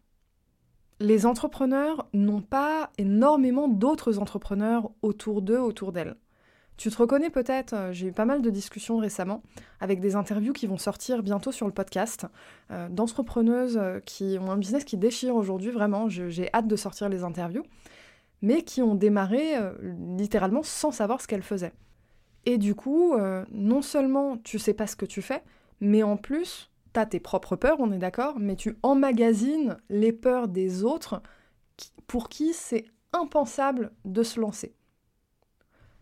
les 1.00 1.26
entrepreneurs 1.26 2.08
n'ont 2.12 2.42
pas 2.42 2.90
énormément 2.98 3.68
d'autres 3.68 4.18
entrepreneurs 4.18 4.90
autour 5.02 5.42
d'eux, 5.42 5.58
autour 5.58 5.92
d'elles. 5.92 6.16
Tu 6.76 6.90
te 6.90 6.98
reconnais 6.98 7.30
peut-être, 7.30 7.72
euh, 7.72 7.92
j'ai 7.92 8.08
eu 8.08 8.12
pas 8.12 8.26
mal 8.26 8.42
de 8.42 8.50
discussions 8.50 8.98
récemment 8.98 9.42
avec 9.80 10.00
des 10.00 10.14
interviews 10.14 10.52
qui 10.52 10.66
vont 10.66 10.76
sortir 10.76 11.22
bientôt 11.22 11.50
sur 11.50 11.66
le 11.66 11.72
podcast, 11.72 12.26
euh, 12.70 12.88
d'entrepreneuses 12.88 13.78
euh, 13.78 14.00
qui 14.00 14.36
ont 14.38 14.50
un 14.50 14.58
business 14.58 14.84
qui 14.84 14.98
déchire 14.98 15.36
aujourd'hui, 15.36 15.70
vraiment, 15.70 16.08
j'ai 16.08 16.52
hâte 16.52 16.68
de 16.68 16.76
sortir 16.76 17.08
les 17.08 17.24
interviews, 17.24 17.64
mais 18.42 18.62
qui 18.62 18.82
ont 18.82 18.94
démarré 18.94 19.54
littéralement 20.16 20.62
sans 20.62 20.90
savoir 20.90 21.20
ce 21.20 21.26
qu'elles 21.26 21.42
faisaient. 21.42 21.72
Et 22.44 22.58
du 22.58 22.74
coup, 22.74 23.14
non 23.50 23.82
seulement 23.82 24.36
tu 24.36 24.58
sais 24.58 24.74
pas 24.74 24.86
ce 24.86 24.94
que 24.94 25.06
tu 25.06 25.22
fais, 25.22 25.42
mais 25.80 26.02
en 26.02 26.16
plus, 26.16 26.70
tes 27.04 27.20
propres 27.20 27.56
peurs, 27.56 27.80
on 27.80 27.92
est 27.92 27.98
d'accord, 27.98 28.38
mais 28.38 28.56
tu 28.56 28.78
emmagasines 28.82 29.76
les 29.90 30.12
peurs 30.12 30.48
des 30.48 30.84
autres 30.84 31.22
pour 32.06 32.30
qui 32.30 32.54
c'est 32.54 32.86
impensable 33.12 33.92
de 34.06 34.22
se 34.22 34.40
lancer. 34.40 34.75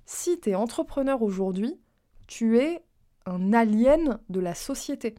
Si 0.07 0.41
tu 0.41 0.51
es 0.51 0.55
entrepreneur 0.55 1.23
aujourd'hui, 1.23 1.81
tu 2.27 2.59
es 2.59 2.85
un 3.27 3.53
alien 3.53 4.19
de 4.29 4.41
la 4.41 4.55
société. 4.55 5.15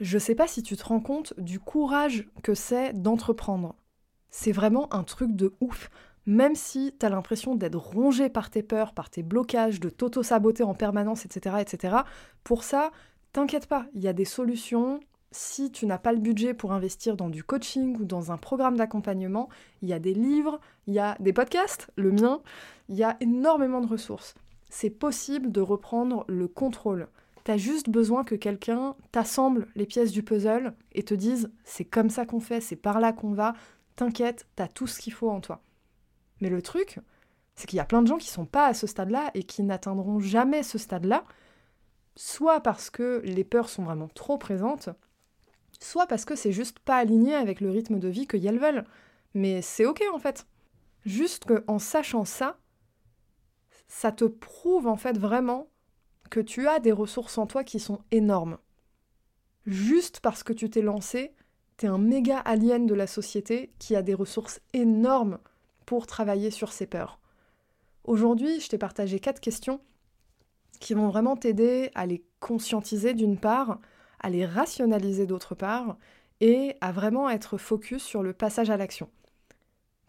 Je 0.00 0.18
sais 0.18 0.34
pas 0.34 0.46
si 0.46 0.62
tu 0.62 0.76
te 0.76 0.84
rends 0.84 1.00
compte 1.00 1.34
du 1.38 1.60
courage 1.60 2.28
que 2.42 2.54
c'est 2.54 2.92
d'entreprendre. 2.92 3.74
C'est 4.30 4.52
vraiment 4.52 4.92
un 4.94 5.04
truc 5.04 5.34
de 5.34 5.54
ouf. 5.60 5.90
Même 6.24 6.54
si 6.54 6.94
tu 6.98 7.04
as 7.04 7.08
l'impression 7.08 7.56
d'être 7.56 7.76
rongé 7.76 8.28
par 8.28 8.50
tes 8.50 8.62
peurs, 8.62 8.94
par 8.94 9.10
tes 9.10 9.22
blocages, 9.22 9.80
de 9.80 9.90
t'auto-saboter 9.90 10.62
en 10.62 10.74
permanence, 10.74 11.24
etc., 11.26 11.56
etc., 11.60 11.96
pour 12.44 12.62
ça, 12.62 12.92
T'inquiète 13.32 13.66
pas, 13.66 13.86
il 13.94 14.02
y 14.02 14.08
a 14.08 14.12
des 14.12 14.26
solutions. 14.26 15.00
Si 15.34 15.72
tu 15.72 15.86
n'as 15.86 15.98
pas 15.98 16.12
le 16.12 16.18
budget 16.18 16.52
pour 16.52 16.72
investir 16.72 17.16
dans 17.16 17.30
du 17.30 17.42
coaching 17.42 17.96
ou 17.98 18.04
dans 18.04 18.32
un 18.32 18.36
programme 18.36 18.76
d'accompagnement, 18.76 19.48
il 19.80 19.88
y 19.88 19.94
a 19.94 19.98
des 19.98 20.12
livres, 20.12 20.60
il 20.86 20.92
y 20.92 20.98
a 20.98 21.16
des 21.20 21.32
podcasts, 21.32 21.90
le 21.96 22.12
mien, 22.12 22.42
il 22.90 22.96
y 22.96 23.02
a 23.02 23.16
énormément 23.20 23.80
de 23.80 23.86
ressources. 23.86 24.34
C'est 24.68 24.90
possible 24.90 25.50
de 25.50 25.62
reprendre 25.62 26.26
le 26.28 26.48
contrôle. 26.48 27.08
T'as 27.44 27.56
juste 27.56 27.88
besoin 27.88 28.24
que 28.24 28.34
quelqu'un 28.34 28.94
t'assemble 29.10 29.68
les 29.74 29.86
pièces 29.86 30.12
du 30.12 30.22
puzzle 30.22 30.74
et 30.92 31.02
te 31.02 31.14
dise 31.14 31.50
c'est 31.64 31.86
comme 31.86 32.10
ça 32.10 32.26
qu'on 32.26 32.40
fait, 32.40 32.60
c'est 32.60 32.76
par 32.76 33.00
là 33.00 33.14
qu'on 33.14 33.32
va, 33.32 33.54
t'inquiète, 33.96 34.46
t'as 34.54 34.68
tout 34.68 34.86
ce 34.86 35.00
qu'il 35.00 35.14
faut 35.14 35.30
en 35.30 35.40
toi. 35.40 35.62
Mais 36.42 36.50
le 36.50 36.60
truc, 36.60 37.00
c'est 37.54 37.66
qu'il 37.66 37.78
y 37.78 37.80
a 37.80 37.86
plein 37.86 38.02
de 38.02 38.06
gens 38.06 38.18
qui 38.18 38.28
sont 38.28 38.44
pas 38.44 38.66
à 38.66 38.74
ce 38.74 38.86
stade-là 38.86 39.30
et 39.32 39.44
qui 39.44 39.62
n'atteindront 39.62 40.20
jamais 40.20 40.62
ce 40.62 40.76
stade-là, 40.76 41.24
soit 42.16 42.60
parce 42.60 42.90
que 42.90 43.22
les 43.24 43.44
peurs 43.44 43.70
sont 43.70 43.84
vraiment 43.84 44.08
trop 44.08 44.36
présentes, 44.36 44.90
soit 45.82 46.06
parce 46.06 46.24
que 46.24 46.34
c'est 46.36 46.52
juste 46.52 46.78
pas 46.78 46.96
aligné 46.96 47.34
avec 47.34 47.60
le 47.60 47.70
rythme 47.70 47.98
de 47.98 48.08
vie 48.08 48.26
qu'elles 48.26 48.58
veulent. 48.58 48.84
Mais 49.34 49.62
c'est 49.62 49.86
ok 49.86 50.02
en 50.12 50.18
fait. 50.18 50.46
Juste 51.04 51.44
qu'en 51.46 51.78
sachant 51.78 52.24
ça, 52.24 52.58
ça 53.88 54.12
te 54.12 54.24
prouve 54.24 54.86
en 54.86 54.96
fait 54.96 55.18
vraiment 55.18 55.68
que 56.30 56.40
tu 56.40 56.68
as 56.68 56.78
des 56.78 56.92
ressources 56.92 57.36
en 57.38 57.46
toi 57.46 57.64
qui 57.64 57.78
sont 57.78 58.00
énormes. 58.10 58.58
Juste 59.66 60.20
parce 60.20 60.42
que 60.42 60.52
tu 60.52 60.70
t'es 60.70 60.82
lancé, 60.82 61.34
t'es 61.76 61.86
un 61.86 61.98
méga 61.98 62.38
alien 62.38 62.86
de 62.86 62.94
la 62.94 63.06
société 63.06 63.72
qui 63.78 63.94
a 63.96 64.02
des 64.02 64.14
ressources 64.14 64.60
énormes 64.72 65.38
pour 65.84 66.06
travailler 66.06 66.50
sur 66.50 66.72
ses 66.72 66.86
peurs. 66.86 67.20
Aujourd'hui, 68.04 68.60
je 68.60 68.68
t'ai 68.68 68.78
partagé 68.78 69.20
quatre 69.20 69.40
questions 69.40 69.80
qui 70.80 70.94
vont 70.94 71.08
vraiment 71.08 71.36
t'aider 71.36 71.90
à 71.94 72.06
les 72.06 72.24
conscientiser 72.40 73.14
d'une 73.14 73.38
part, 73.38 73.78
à 74.22 74.30
les 74.30 74.46
rationaliser 74.46 75.26
d'autre 75.26 75.54
part, 75.54 75.96
et 76.42 76.74
à 76.80 76.90
vraiment 76.90 77.30
être 77.30 77.56
focus 77.56 78.02
sur 78.02 78.22
le 78.22 78.32
passage 78.32 78.68
à 78.68 78.76
l'action. 78.76 79.08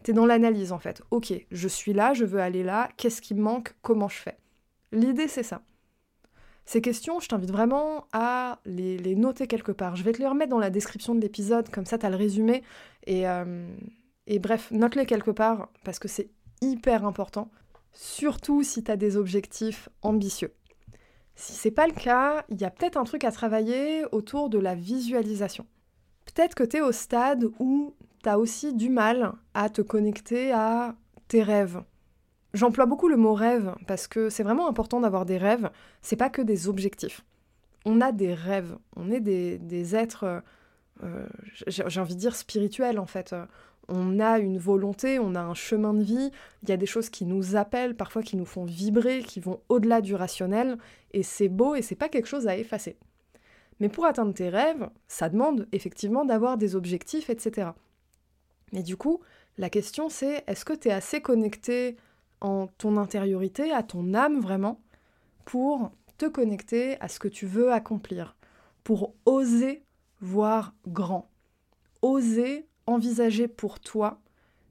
T'es 0.02 0.12
dans 0.12 0.26
l'analyse 0.26 0.72
en 0.72 0.80
fait. 0.80 1.00
Ok, 1.12 1.32
je 1.50 1.68
suis 1.68 1.92
là, 1.92 2.12
je 2.12 2.24
veux 2.24 2.40
aller 2.40 2.64
là, 2.64 2.90
qu'est-ce 2.96 3.22
qui 3.22 3.34
me 3.34 3.40
manque, 3.40 3.74
comment 3.82 4.08
je 4.08 4.16
fais? 4.16 4.36
L'idée 4.90 5.28
c'est 5.28 5.44
ça. 5.44 5.62
Ces 6.66 6.80
questions, 6.80 7.20
je 7.20 7.28
t'invite 7.28 7.52
vraiment 7.52 8.06
à 8.12 8.58
les, 8.64 9.14
noter 9.14 9.46
quelque 9.46 9.70
part. 9.70 9.96
Je 9.96 10.02
vais 10.02 10.12
te 10.12 10.18
les 10.18 10.26
remettre 10.26 10.50
dans 10.50 10.58
la 10.58 10.70
description 10.70 11.14
de 11.14 11.20
l'épisode, 11.20 11.68
comme 11.68 11.86
ça 11.86 11.98
tu 11.98 12.06
as 12.06 12.10
le 12.10 12.16
résumé. 12.16 12.64
Et, 13.06 13.28
euh, 13.28 13.68
et 14.26 14.38
bref, 14.38 14.70
note-les 14.72 15.06
quelque 15.06 15.30
part, 15.30 15.68
parce 15.84 15.98
que 15.98 16.08
c'est 16.08 16.30
hyper 16.62 17.04
important, 17.04 17.50
surtout 17.92 18.62
si 18.62 18.82
tu 18.82 18.90
as 18.90 18.96
des 18.96 19.16
objectifs 19.16 19.88
ambitieux. 20.02 20.52
Si 21.36 21.52
c'est 21.52 21.70
pas 21.70 21.86
le 21.86 21.92
cas, 21.92 22.44
il 22.48 22.60
y 22.60 22.64
a 22.64 22.70
peut-être 22.70 22.96
un 22.96 23.04
truc 23.04 23.24
à 23.24 23.32
travailler 23.32 24.04
autour 24.12 24.50
de 24.50 24.58
la 24.58 24.74
visualisation. 24.74 25.66
Peut-être 26.26 26.54
que 26.54 26.64
tu 26.64 26.76
es 26.76 26.80
au 26.80 26.92
stade 26.92 27.44
où 27.58 27.94
tu 28.22 28.28
as 28.28 28.38
aussi 28.38 28.72
du 28.72 28.88
mal 28.88 29.32
à 29.52 29.68
te 29.68 29.82
connecter 29.82 30.52
à 30.52 30.94
tes 31.28 31.42
rêves. 31.42 31.82
J'emploie 32.54 32.86
beaucoup 32.86 33.08
le 33.08 33.16
mot 33.16 33.34
rêve 33.34 33.74
parce 33.86 34.06
que 34.06 34.30
c'est 34.30 34.44
vraiment 34.44 34.68
important 34.68 35.00
d'avoir 35.00 35.26
des 35.26 35.38
rêves, 35.38 35.70
c'est 36.02 36.16
pas 36.16 36.30
que 36.30 36.40
des 36.40 36.68
objectifs. 36.68 37.24
On 37.84 38.00
a 38.00 38.12
des 38.12 38.32
rêves, 38.32 38.78
on 38.96 39.10
est 39.10 39.20
des, 39.20 39.96
êtres, 39.96 40.42
euh, 41.02 41.26
j'ai 41.66 42.00
envie 42.00 42.14
de 42.14 42.20
dire 42.20 42.36
spirituels 42.36 42.98
en 42.98 43.06
fait 43.06 43.34
on 43.88 44.20
a 44.20 44.38
une 44.38 44.58
volonté, 44.58 45.18
on 45.18 45.34
a 45.34 45.40
un 45.40 45.54
chemin 45.54 45.94
de 45.94 46.02
vie, 46.02 46.30
il 46.62 46.68
y 46.68 46.72
a 46.72 46.76
des 46.76 46.86
choses 46.86 47.10
qui 47.10 47.24
nous 47.24 47.56
appellent, 47.56 47.96
parfois 47.96 48.22
qui 48.22 48.36
nous 48.36 48.44
font 48.44 48.64
vibrer, 48.64 49.22
qui 49.22 49.40
vont 49.40 49.60
au-delà 49.68 50.00
du 50.00 50.14
rationnel, 50.14 50.78
et 51.12 51.22
c'est 51.22 51.48
beau 51.48 51.74
et 51.74 51.82
c'est 51.82 51.94
pas 51.94 52.08
quelque 52.08 52.28
chose 52.28 52.46
à 52.46 52.56
effacer. 52.56 52.96
Mais 53.80 53.88
pour 53.88 54.06
atteindre 54.06 54.34
tes 54.34 54.48
rêves, 54.48 54.88
ça 55.08 55.28
demande 55.28 55.66
effectivement 55.72 56.24
d'avoir 56.24 56.56
des 56.56 56.76
objectifs, 56.76 57.30
etc. 57.30 57.70
Mais 58.72 58.82
du 58.82 58.96
coup, 58.96 59.20
la 59.58 59.70
question 59.70 60.08
c'est 60.08 60.44
est-ce 60.46 60.64
que 60.64 60.72
tu 60.72 60.88
es 60.88 60.92
assez 60.92 61.20
connecté 61.20 61.96
en 62.40 62.66
ton 62.66 62.96
intériorité, 62.96 63.72
à 63.72 63.82
ton 63.82 64.14
âme 64.14 64.40
vraiment, 64.40 64.80
pour 65.44 65.90
te 66.18 66.26
connecter 66.26 67.00
à 67.00 67.08
ce 67.08 67.18
que 67.18 67.28
tu 67.28 67.46
veux 67.46 67.72
accomplir, 67.72 68.36
pour 68.82 69.14
oser 69.24 69.84
voir 70.20 70.74
grand, 70.86 71.28
oser 72.02 72.66
envisager 72.86 73.48
pour 73.48 73.80
toi 73.80 74.20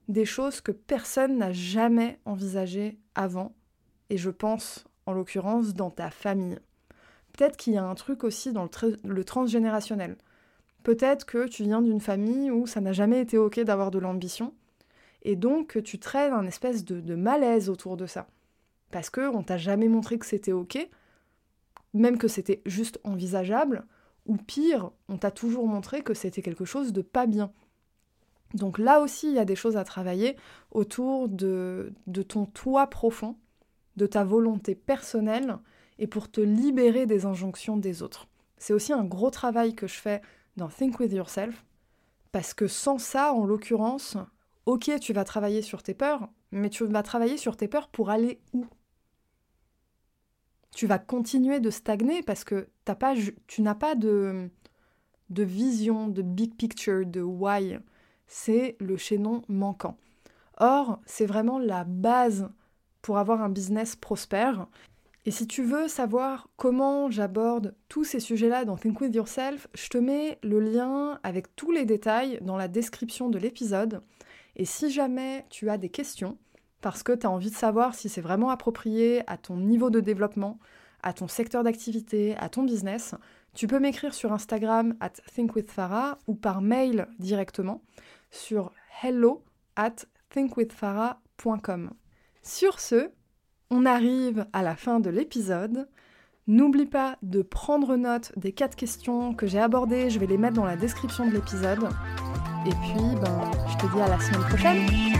des 0.08 0.26
choses 0.26 0.62
que 0.62 0.71
personne 0.71 1.38
n'a 1.38 1.52
jamais 1.52 2.19
envisagées 2.26 2.97
avant, 3.15 3.54
et 4.10 4.17
je 4.17 4.30
pense 4.30 4.86
en 5.06 5.13
l'occurrence 5.13 5.73
dans 5.73 5.89
ta 5.89 6.10
famille. 6.10 6.60
Peut-être 7.34 7.58
qu'il 7.58 7.73
y 7.73 7.78
a 7.78 7.84
un 7.84 7.95
truc 7.95 8.23
aussi 8.23 8.52
dans 8.52 8.69
le, 9.04 9.23
transgénérationnel. 9.23 10.17
Peut-être 10.84 11.26
que 11.26 11.47
tu 11.47 11.63
viens 11.63 11.82
d'une 11.82 12.02
famille 12.02 12.52
où 12.52 12.67
ça 12.67 12.82
n'a 12.82 12.93
jamais 12.93 13.21
été 13.21 13.38
ok 13.38 13.60
d'avoir 13.62 13.91
de 13.91 13.99
l'ambition, 13.99 14.54
et 15.23 15.36
donc 15.36 15.82
tu 15.84 15.99
traînes 15.99 16.34
un 16.34 16.45
espèce 16.45 16.84
de, 16.84 17.15
malaise 17.15 17.69
autour 17.69 17.97
de 17.97 18.06
ça. 18.06 18.28
Parce 18.91 19.10
qu'on 19.10 19.41
t'a 19.41 19.58
jamais 19.58 19.88
montré 19.88 20.19
que 20.19 20.26
c'était 20.26 20.52
ok, 20.52 20.88
même 21.93 22.17
que 22.17 22.28
c'était 22.28 22.62
juste 22.65 22.99
envisageable, 23.04 23.86
ou 24.26 24.38
pire, 24.38 24.91
on 25.10 25.17
t'a 25.17 25.32
toujours 25.32 25.67
montré 25.67 26.02
que 26.02 26.13
c'était 26.13 26.41
quelque 26.41 26.65
chose 26.65 26.93
de 26.93 27.02
pas 27.02 27.26
bien. 27.26 27.52
Donc 28.54 28.78
là 28.78 29.00
aussi, 29.00 29.28
il 29.28 29.34
y 29.34 29.39
a 29.39 29.46
des 29.46 29.56
choses 29.56 29.78
à 29.78 29.84
travailler 29.84 30.38
autour 30.72 31.28
de, 31.28 31.94
ton 32.28 32.46
toi 32.46 32.88
profond, 32.88 33.36
de 33.98 34.06
ta 34.06 34.24
volonté 34.24 34.76
personnelle, 34.76 35.58
et 36.00 36.08
pour 36.08 36.30
te 36.30 36.42
libérer 36.42 37.06
des 37.06 37.26
injonctions 37.26 37.78
des 37.78 38.02
autres. 38.02 38.28
C'est 38.58 38.74
aussi 38.74 38.94
un 38.94 39.04
gros 39.04 39.30
travail 39.30 39.76
que 39.76 39.88
je 39.88 40.00
fais 40.00 40.22
dans 40.58 40.68
Think 40.68 41.00
With 41.00 41.12
Yourself, 41.12 41.63
parce 42.32 42.54
que 42.54 42.68
sans 42.68 42.98
ça, 42.98 43.34
en 43.34 43.46
l'occurrence, 43.46 44.18
ok, 44.66 45.00
tu 45.00 45.13
vas 45.13 45.24
travailler 45.24 45.62
sur 45.62 45.84
tes 45.84 45.94
peurs, 45.94 46.30
mais 46.52 46.70
tu 46.70 46.86
vas 46.86 47.04
travailler 47.04 47.38
sur 47.38 47.58
tes 47.58 47.68
peurs 47.68 47.89
pour 47.89 48.10
aller 48.10 48.39
où? 48.54 48.66
Tu 50.76 50.88
vas 50.88 50.98
continuer 50.98 51.60
de 51.60 51.70
stagner 51.70 52.24
parce 52.24 52.44
que 52.44 52.68
tu 53.48 53.62
n'as 53.62 53.76
pas 53.76 53.96
de 53.96 54.50
vision, 55.30 56.08
de 56.08 56.24
big 56.24 56.56
picture, 56.56 57.06
de 57.06 57.22
why 57.22 57.78
c'est 58.27 58.75
le 58.79 58.97
chaînon 58.97 59.41
manquant. 59.47 59.97
Or, 60.57 60.99
c'est 61.05 61.25
vraiment 61.25 61.59
la 61.59 61.83
base 61.83 62.49
pour 63.01 63.17
avoir 63.17 63.41
un 63.41 63.49
business 63.49 63.95
prospère. 63.95 64.67
Et 65.25 65.31
si 65.31 65.47
tu 65.47 65.63
veux 65.63 65.88
savoir 65.88 66.49
comment 66.57 67.09
j'aborde 67.09 67.75
tous 67.88 68.03
ces 68.03 68.19
sujets-là 68.19 68.65
dans 68.65 68.75
Think 68.75 68.99
With 68.99 69.15
Yourself, 69.15 69.67
je 69.73 69.88
te 69.88 69.97
mets 69.97 70.38
le 70.43 70.59
lien 70.59 71.19
avec 71.23 71.55
tous 71.55 71.71
les 71.71 71.86
détails 71.86 72.39
dans 72.41 72.57
la 72.57 72.67
description 72.67 73.29
de 73.29 73.38
l'épisode. 73.38 74.01
Et 74.55 74.65
si 74.65 74.91
jamais 74.91 75.45
tu 75.49 75.69
as 75.69 75.77
des 75.77 75.89
questions, 75.89 76.38
parce 76.81 77.03
que 77.03 77.13
tu 77.13 77.25
as 77.25 77.31
envie 77.31 77.49
de 77.49 77.55
savoir 77.55 77.95
si 77.95 78.09
c'est 78.09 78.21
vraiment 78.21 78.49
approprié 78.49 79.23
à 79.27 79.38
ton 79.38 79.55
niveau 79.55 79.89
de 79.89 80.01
développement, 80.01 80.59
à 81.01 81.13
ton 81.13 81.27
secteur 81.27 81.63
d'activité, 81.63 82.36
à 82.38 82.49
ton 82.49 82.63
business, 82.63 83.15
tu 83.53 83.67
peux 83.67 83.79
m'écrire 83.79 84.13
sur 84.13 84.33
Instagram 84.33 84.95
at 84.99 85.13
thinkwithfarah 85.36 86.17
ou 86.27 86.36
par 86.36 86.62
mail 86.62 87.07
directement 87.19 87.81
sur 88.34 88.72
hello 89.02 89.43
at 89.76 89.96
thinkwithfarah.com. 90.32 91.91
Sur 92.41 92.80
ce, 92.80 93.12
on 93.69 93.86
arrive 93.86 94.46
à 94.52 94.63
la 94.63 94.76
fin 94.76 95.00
de 95.00 95.10
l'épisode. 95.10 95.88
N'oublie 96.48 96.88
pas 96.88 97.17
de 97.22 97.41
prendre 97.41 97.96
note 97.96 98.34
des 98.36 98.52
quatre 98.52 98.76
questions 98.76 99.34
que 99.34 99.48
j'ai 99.48 99.60
abordées, 99.60 100.10
je 100.10 100.19
vais 100.19 100.26
les 100.26 100.38
mettre 100.38 100.56
dans 100.56 100.65
la 100.65 100.76
description 100.76 101.26
de 101.26 101.32
l'épisode. 101.32 101.88
Et 102.65 102.72
puis, 102.72 103.22
ben, 103.22 103.52
je 103.69 103.78
te 103.78 103.93
dis 103.93 104.02
à 104.02 104.10
la 104.10 104.19
semaine 104.19 104.41
prochaine 104.41 105.12